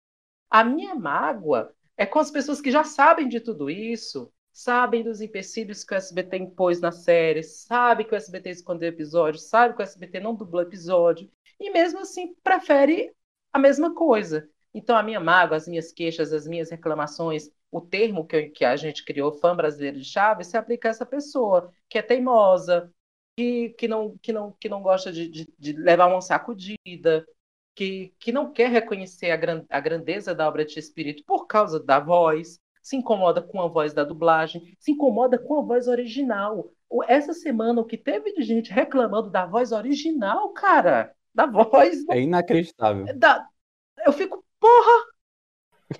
A 0.49 0.63
minha 0.63 0.95
mágoa 0.95 1.74
é 1.97 2.05
com 2.05 2.19
as 2.19 2.31
pessoas 2.31 2.61
que 2.61 2.71
já 2.71 2.83
sabem 2.83 3.27
de 3.27 3.39
tudo 3.39 3.69
isso, 3.69 4.31
sabem 4.51 5.03
dos 5.03 5.21
empecilhos 5.21 5.83
que 5.83 5.93
o 5.93 5.97
SBT 5.97 6.37
impôs 6.37 6.79
na 6.79 6.91
série, 6.91 7.43
sabe 7.43 8.05
que 8.05 8.13
o 8.13 8.15
SBT 8.15 8.49
escondeu 8.49 8.89
episódio, 8.89 9.39
sabe 9.39 9.75
que 9.75 9.81
o 9.81 9.83
SBT 9.83 10.19
não 10.19 10.35
dublou 10.35 10.61
episódio, 10.61 11.29
e 11.59 11.69
mesmo 11.71 11.99
assim 11.99 12.33
prefere 12.43 13.13
a 13.51 13.59
mesma 13.59 13.93
coisa. 13.93 14.49
Então, 14.73 14.97
a 14.97 15.03
minha 15.03 15.19
mágoa, 15.19 15.55
as 15.55 15.67
minhas 15.67 15.91
queixas, 15.91 16.33
as 16.33 16.45
minhas 16.45 16.69
reclamações, 16.69 17.49
o 17.71 17.79
termo 17.79 18.25
que, 18.27 18.35
eu, 18.35 18.51
que 18.51 18.65
a 18.65 18.75
gente 18.75 19.05
criou, 19.05 19.31
fã 19.31 19.55
brasileiro 19.55 19.97
de 19.97 20.05
Chaves, 20.05 20.47
se 20.47 20.57
aplica 20.57 20.89
a 20.89 20.91
essa 20.91 21.05
pessoa, 21.05 21.71
que 21.89 21.97
é 21.97 22.01
teimosa, 22.01 22.91
que, 23.37 23.69
que, 23.77 23.87
não, 23.87 24.17
que, 24.17 24.33
não, 24.33 24.51
que 24.59 24.69
não 24.69 24.81
gosta 24.81 25.11
de, 25.11 25.29
de, 25.29 25.53
de 25.57 25.73
levar 25.73 26.07
uma 26.07 26.21
sacudida, 26.21 27.25
que, 27.75 28.13
que 28.17 28.31
não 28.31 28.51
quer 28.51 28.69
reconhecer 28.69 29.29
a, 29.31 29.35
gran, 29.35 29.63
a 29.69 29.79
grandeza 29.79 30.33
da 30.33 30.47
obra 30.47 30.65
de 30.65 30.79
espírito 30.79 31.23
por 31.25 31.45
causa 31.45 31.79
da 31.79 31.99
voz, 31.99 32.59
se 32.81 32.95
incomoda 32.95 33.41
com 33.41 33.61
a 33.61 33.67
voz 33.67 33.93
da 33.93 34.03
dublagem, 34.03 34.75
se 34.79 34.91
incomoda 34.91 35.37
com 35.37 35.59
a 35.59 35.61
voz 35.61 35.87
original. 35.87 36.71
Essa 37.07 37.33
semana, 37.33 37.81
o 37.81 37.85
que 37.85 37.97
teve 37.97 38.33
de 38.33 38.43
gente 38.43 38.71
reclamando 38.71 39.29
da 39.29 39.45
voz 39.45 39.71
original, 39.71 40.49
cara, 40.53 41.13
da 41.33 41.45
voz. 41.45 42.05
É 42.09 42.21
inacreditável. 42.21 43.05
Da, 43.17 43.45
eu 44.05 44.13
fico, 44.13 44.43
porra! 44.59 45.05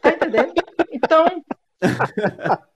Tá 0.02 0.10
entendendo? 0.12 0.54
Então. 0.92 1.26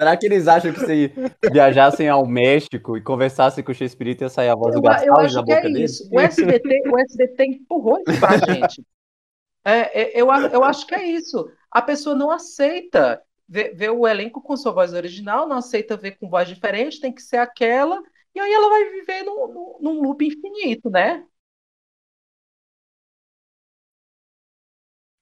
Será 0.00 0.16
que 0.16 0.24
eles 0.24 0.48
acham 0.48 0.72
que 0.72 0.80
se 0.80 1.12
viajassem 1.52 2.08
ao 2.08 2.26
México 2.26 2.96
e 2.96 3.02
conversassem 3.02 3.62
com 3.62 3.70
o 3.70 3.74
Shakespeare 3.74 4.16
ia 4.18 4.30
sair 4.30 4.48
a 4.48 4.54
voz 4.54 4.74
do 4.74 4.80
Gastal 4.80 5.28
da 5.28 5.42
boca 5.42 5.58
é 5.58 5.60
dele? 5.60 5.84
Isso. 5.84 6.08
O 6.10 6.18
SBT, 6.18 6.88
o 6.88 6.98
SBT 6.98 7.44
empurrou 7.44 8.02
isso 8.08 8.18
pra 8.18 8.38
gente. 8.50 8.82
É, 9.62 10.00
é, 10.00 10.18
eu, 10.18 10.28
eu 10.28 10.64
acho 10.64 10.86
que 10.86 10.94
é 10.94 11.04
isso. 11.04 11.52
A 11.70 11.82
pessoa 11.82 12.16
não 12.16 12.30
aceita 12.30 13.22
ver, 13.46 13.74
ver, 13.74 13.90
o 13.90 14.08
elenco 14.08 14.40
com 14.40 14.56
sua 14.56 14.72
voz 14.72 14.94
original, 14.94 15.46
não 15.46 15.58
aceita 15.58 15.98
ver 15.98 16.12
com 16.12 16.30
voz 16.30 16.48
diferente, 16.48 16.98
tem 16.98 17.12
que 17.12 17.20
ser 17.20 17.36
aquela, 17.36 18.02
e 18.34 18.40
aí 18.40 18.50
ela 18.50 18.70
vai 18.70 18.84
viver 18.92 19.22
num, 19.22 19.48
num, 19.48 19.78
num 19.82 20.00
loop 20.00 20.24
infinito, 20.24 20.88
né? 20.88 21.26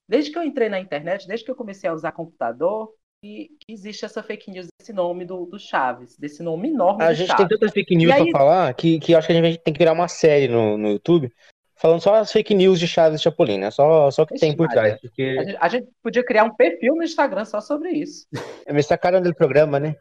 Desde 0.07 0.31
que 0.31 0.37
eu 0.37 0.43
entrei 0.43 0.69
na 0.69 0.79
internet, 0.79 1.27
desde 1.27 1.43
que 1.43 1.51
eu 1.51 1.55
comecei 1.55 1.89
a 1.89 1.93
usar 1.93 2.13
computador, 2.13 2.93
que, 3.21 3.49
que 3.59 3.73
existe 3.73 4.05
essa 4.05 4.23
fake 4.23 4.49
news 4.49 4.67
desse 4.79 4.93
nome 4.93 5.25
do, 5.25 5.45
do 5.45 5.59
Chaves, 5.59 6.17
desse 6.17 6.41
nome 6.41 6.69
enorme 6.69 7.03
A 7.03 7.13
gente 7.13 7.27
Chaves. 7.27 7.47
tem 7.47 7.57
tanta 7.57 7.71
fake 7.71 7.95
news 7.95 8.13
aí... 8.13 8.31
pra 8.31 8.39
falar 8.39 8.73
que, 8.73 8.99
que 8.99 9.13
acho 9.13 9.27
que 9.27 9.33
a 9.33 9.41
gente 9.41 9.57
tem 9.59 9.73
que 9.73 9.79
virar 9.79 9.93
uma 9.93 10.07
série 10.07 10.47
no, 10.47 10.77
no 10.77 10.89
YouTube 10.89 11.31
falando 11.79 12.01
só 12.01 12.15
as 12.15 12.31
fake 12.31 12.53
news 12.53 12.79
de 12.79 12.87
Chaves 12.87 13.19
e 13.19 13.23
Chapolin, 13.23 13.57
né? 13.57 13.71
Só, 13.71 14.11
só 14.11 14.25
que 14.25 14.35
Ixi, 14.35 14.41
tem 14.41 14.55
por 14.55 14.67
trás. 14.67 14.99
Porque... 14.99 15.37
A 15.39 15.43
gente, 15.43 15.57
a, 15.61 15.69
gente, 15.69 15.89
podia 16.03 16.23
criar 16.23 16.43
um 16.43 16.53
perfil 16.53 16.95
no 16.95 17.03
Instagram 17.03 17.45
só 17.45 17.61
sobre 17.61 17.91
isso. 17.91 18.27
É 18.65 18.73
me 18.73 18.83
sacaram 18.83 19.21
do 19.21 19.33
programa, 19.33 19.79
né? 19.79 19.95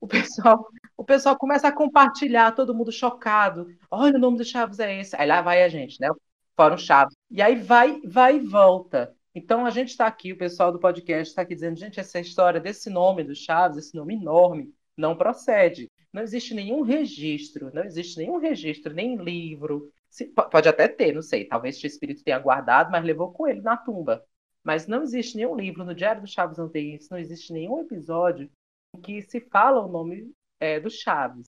O 0.00 0.06
pessoal, 0.06 0.64
o 0.96 1.04
pessoal 1.04 1.36
começa 1.36 1.68
a 1.68 1.72
compartilhar, 1.72 2.52
todo 2.52 2.74
mundo 2.74 2.92
chocado. 2.92 3.66
Olha, 3.90 4.16
o 4.16 4.20
nome 4.20 4.38
do 4.38 4.44
Chaves 4.44 4.78
é 4.78 5.00
esse. 5.00 5.16
Aí 5.16 5.26
lá 5.26 5.42
vai 5.42 5.64
a 5.64 5.68
gente, 5.68 6.00
né? 6.00 6.08
Fórum 6.56 6.78
Chaves. 6.78 7.14
E 7.30 7.42
aí 7.42 7.56
vai, 7.56 8.00
vai 8.04 8.36
e 8.36 8.40
volta. 8.40 9.12
Então 9.34 9.64
a 9.64 9.70
gente 9.70 9.90
está 9.90 10.06
aqui, 10.06 10.32
o 10.32 10.38
pessoal 10.38 10.72
do 10.72 10.80
podcast 10.80 11.30
está 11.30 11.42
aqui 11.42 11.54
dizendo, 11.54 11.78
gente, 11.78 12.00
essa 12.00 12.18
história 12.18 12.60
desse 12.60 12.90
nome 12.90 13.22
do 13.22 13.34
Chaves, 13.34 13.78
esse 13.78 13.94
nome 13.94 14.14
enorme, 14.14 14.74
não 14.96 15.16
procede. 15.16 15.88
Não 16.12 16.22
existe 16.22 16.54
nenhum 16.54 16.82
registro, 16.82 17.72
não 17.72 17.84
existe 17.84 18.18
nenhum 18.18 18.38
registro, 18.38 18.92
nem 18.92 19.16
livro. 19.16 19.92
Se, 20.08 20.26
pode 20.26 20.68
até 20.68 20.88
ter, 20.88 21.14
não 21.14 21.22
sei, 21.22 21.44
talvez 21.44 21.80
o 21.80 21.86
espírito 21.86 22.24
tenha 22.24 22.38
guardado, 22.38 22.90
mas 22.90 23.04
levou 23.04 23.32
com 23.32 23.46
ele 23.46 23.60
na 23.60 23.76
tumba. 23.76 24.24
Mas 24.64 24.88
não 24.88 25.02
existe 25.02 25.36
nenhum 25.36 25.54
livro, 25.54 25.84
no 25.84 25.94
Diário 25.94 26.22
do 26.22 26.28
Chaves 26.28 26.58
não 26.58 26.70
não 27.10 27.18
existe 27.18 27.52
nenhum 27.52 27.80
episódio 27.80 28.50
em 28.94 29.00
que 29.00 29.22
se 29.22 29.40
fala 29.40 29.80
o 29.80 29.90
nome 29.90 30.32
é, 30.58 30.80
do 30.80 30.90
Chaves 30.90 31.46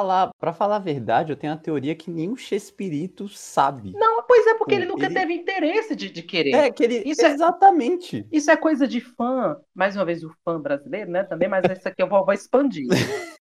falar, 0.00 0.30
pra 0.38 0.52
falar 0.52 0.76
a 0.76 0.80
verdade, 0.80 1.32
eu 1.32 1.36
tenho 1.36 1.52
a 1.52 1.56
teoria 1.56 1.94
que 1.94 2.10
o 2.10 2.36
Chespirito 2.36 3.28
sabe. 3.28 3.92
Não, 3.92 4.22
pois 4.24 4.46
é, 4.46 4.54
porque 4.54 4.74
ele 4.74 4.86
nunca 4.86 5.06
ele... 5.06 5.14
teve 5.14 5.34
interesse 5.34 5.94
de, 5.94 6.10
de 6.10 6.22
querer. 6.22 6.54
É, 6.54 6.70
que 6.70 6.84
ele. 6.84 7.02
Isso 7.06 7.24
é 7.24 7.30
Exatamente. 7.30 8.18
É, 8.20 8.36
isso 8.36 8.50
é 8.50 8.56
coisa 8.56 8.86
de 8.86 9.00
fã, 9.00 9.56
mais 9.74 9.96
uma 9.96 10.04
vez 10.04 10.22
o 10.24 10.34
fã 10.44 10.60
brasileiro, 10.60 11.10
né? 11.10 11.24
Também, 11.24 11.48
mas 11.48 11.64
esse 11.70 11.88
aqui 11.88 12.02
eu 12.02 12.08
vou, 12.08 12.24
vou 12.24 12.34
expandir. 12.34 12.86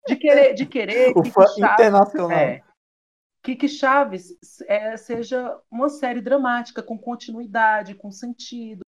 De 0.08 0.16
querer, 0.16 0.54
de 0.54 0.66
querer. 0.66 1.14
o 1.18 1.24
fã 1.26 1.46
Chaves, 1.48 1.74
internacional. 1.74 2.32
É, 2.32 2.62
que, 3.44 3.56
que 3.56 3.68
Chaves 3.68 4.38
é, 4.68 4.98
seja 4.98 5.58
uma 5.70 5.90
série 5.90 6.22
dramática, 6.22 6.82
com 6.82 6.98
continuidade, 6.98 7.96
com 7.96 8.12
sentido. 8.12 8.82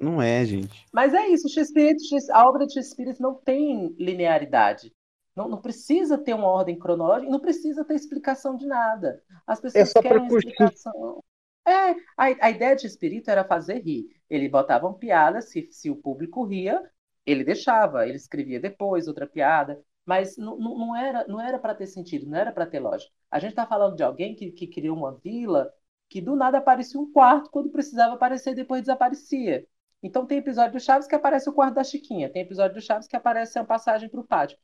Não 0.00 0.20
é, 0.20 0.44
gente. 0.44 0.84
Mas 0.92 1.14
é 1.14 1.28
isso, 1.28 1.46
o 1.46 2.32
a 2.32 2.48
obra 2.48 2.66
de 2.66 2.74
Shakespeare 2.74 3.14
não 3.20 3.34
tem 3.34 3.94
linearidade. 3.98 4.92
Não, 5.34 5.48
não 5.48 5.60
precisa 5.60 6.16
ter 6.16 6.34
uma 6.34 6.46
ordem 6.46 6.78
cronológica, 6.78 7.30
não 7.30 7.40
precisa 7.40 7.84
ter 7.84 7.94
explicação 7.94 8.56
de 8.56 8.66
nada. 8.66 9.22
As 9.46 9.60
pessoas 9.60 9.94
é 9.94 10.02
querem 10.02 10.26
explicação. 10.26 11.22
É, 11.66 11.90
a, 12.16 12.46
a 12.46 12.50
ideia 12.50 12.76
de 12.76 12.86
espírito 12.86 13.30
era 13.30 13.44
fazer 13.44 13.80
rir. 13.80 14.06
Ele 14.28 14.48
botava 14.48 14.86
uma 14.86 14.98
piada, 14.98 15.40
se, 15.40 15.68
se 15.72 15.90
o 15.90 15.96
público 15.96 16.44
ria, 16.44 16.82
ele 17.26 17.42
deixava, 17.42 18.06
ele 18.06 18.16
escrevia 18.16 18.60
depois 18.60 19.08
outra 19.08 19.26
piada, 19.26 19.82
mas 20.04 20.36
não, 20.36 20.58
não 20.58 20.94
era 20.96 21.26
não 21.26 21.40
era 21.40 21.58
para 21.58 21.74
ter 21.74 21.86
sentido, 21.86 22.26
não 22.26 22.38
era 22.38 22.52
para 22.52 22.66
ter 22.66 22.80
lógica. 22.80 23.10
A 23.30 23.38
gente 23.38 23.50
está 23.50 23.66
falando 23.66 23.96
de 23.96 24.02
alguém 24.02 24.34
que, 24.34 24.52
que 24.52 24.66
criou 24.66 24.96
uma 24.96 25.18
vila 25.18 25.72
que 26.08 26.20
do 26.20 26.36
nada 26.36 26.58
aparecia 26.58 27.00
um 27.00 27.10
quarto, 27.10 27.50
quando 27.50 27.70
precisava 27.70 28.14
aparecer, 28.14 28.54
depois 28.54 28.82
desaparecia. 28.82 29.66
Então 30.02 30.26
tem 30.26 30.38
episódio 30.38 30.74
do 30.74 30.80
Chaves 30.80 31.08
que 31.08 31.14
aparece 31.14 31.48
o 31.48 31.52
quarto 31.52 31.74
da 31.74 31.84
Chiquinha, 31.84 32.30
tem 32.30 32.42
episódio 32.42 32.74
do 32.74 32.80
Chaves 32.82 33.08
que 33.08 33.16
aparece 33.16 33.58
a 33.58 33.64
passagem 33.64 34.08
para 34.08 34.20
o 34.20 34.24
pátio. 34.24 34.58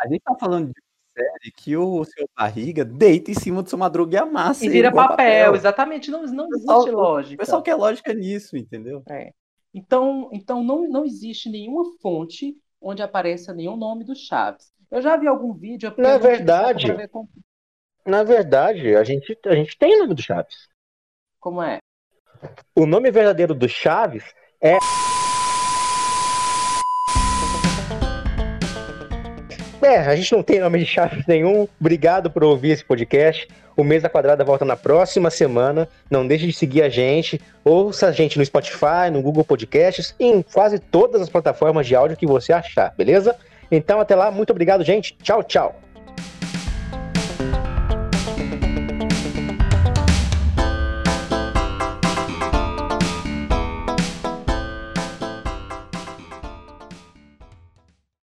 A 0.00 0.08
gente 0.08 0.22
tá 0.22 0.34
falando 0.34 0.68
de 0.68 0.82
série 1.14 1.52
que 1.52 1.76
o 1.76 2.04
seu 2.04 2.28
barriga 2.36 2.84
deita 2.84 3.30
em 3.30 3.34
cima 3.34 3.62
do 3.62 3.68
seu 3.68 3.78
madruga 3.78 4.16
e 4.16 4.18
amassa. 4.18 4.64
E 4.64 4.68
vira 4.68 4.90
papel, 4.90 5.16
papel, 5.16 5.54
exatamente. 5.54 6.10
Não, 6.10 6.24
não 6.26 6.46
existe 6.48 6.66
pessoal, 6.66 6.86
lógica. 6.90 7.34
O 7.34 7.38
pessoal 7.38 7.62
quer 7.62 7.74
lógica 7.74 8.14
nisso, 8.14 8.56
entendeu? 8.56 9.02
É. 9.08 9.32
Então, 9.74 10.30
então 10.32 10.64
não, 10.64 10.88
não 10.88 11.04
existe 11.04 11.48
nenhuma 11.48 11.84
fonte 12.00 12.56
onde 12.80 13.02
apareça 13.02 13.52
nenhum 13.52 13.76
nome 13.76 14.04
do 14.04 14.16
Chaves. 14.16 14.72
Eu 14.90 15.02
já 15.02 15.16
vi 15.16 15.26
algum 15.26 15.52
vídeo. 15.52 15.92
Na 15.98 16.18
verdade, 16.18 17.08
com... 17.08 17.28
na 18.06 18.24
verdade, 18.24 18.96
a 18.96 19.04
gente, 19.04 19.38
a 19.46 19.54
gente 19.54 19.78
tem 19.78 19.96
o 19.96 19.98
nome 20.00 20.14
do 20.14 20.22
Chaves. 20.22 20.68
Como 21.38 21.62
é? 21.62 21.78
O 22.74 22.86
nome 22.86 23.10
verdadeiro 23.10 23.54
do 23.54 23.68
Chaves 23.68 24.24
é 29.90 30.06
a 30.06 30.16
gente 30.16 30.32
não 30.32 30.42
tem 30.42 30.60
nome 30.60 30.78
de 30.78 30.86
Chaves 30.86 31.24
nenhum. 31.28 31.66
Obrigado 31.80 32.30
por 32.30 32.44
ouvir 32.44 32.70
esse 32.70 32.84
podcast. 32.84 33.48
O 33.76 33.84
Mesa 33.84 34.08
Quadrada 34.08 34.44
volta 34.44 34.64
na 34.64 34.76
próxima 34.76 35.30
semana. 35.30 35.88
Não 36.10 36.26
deixe 36.26 36.46
de 36.46 36.52
seguir 36.52 36.82
a 36.82 36.88
gente. 36.88 37.40
Ouça 37.64 38.06
a 38.06 38.12
gente 38.12 38.38
no 38.38 38.44
Spotify, 38.44 39.10
no 39.12 39.22
Google 39.22 39.44
Podcasts, 39.44 40.14
em 40.18 40.42
quase 40.42 40.78
todas 40.78 41.20
as 41.20 41.28
plataformas 41.28 41.86
de 41.86 41.94
áudio 41.94 42.16
que 42.16 42.26
você 42.26 42.52
achar, 42.52 42.94
beleza? 42.96 43.36
Então, 43.70 44.00
até 44.00 44.14
lá. 44.14 44.30
Muito 44.30 44.50
obrigado, 44.50 44.84
gente. 44.84 45.16
Tchau, 45.22 45.42
tchau. 45.42 45.89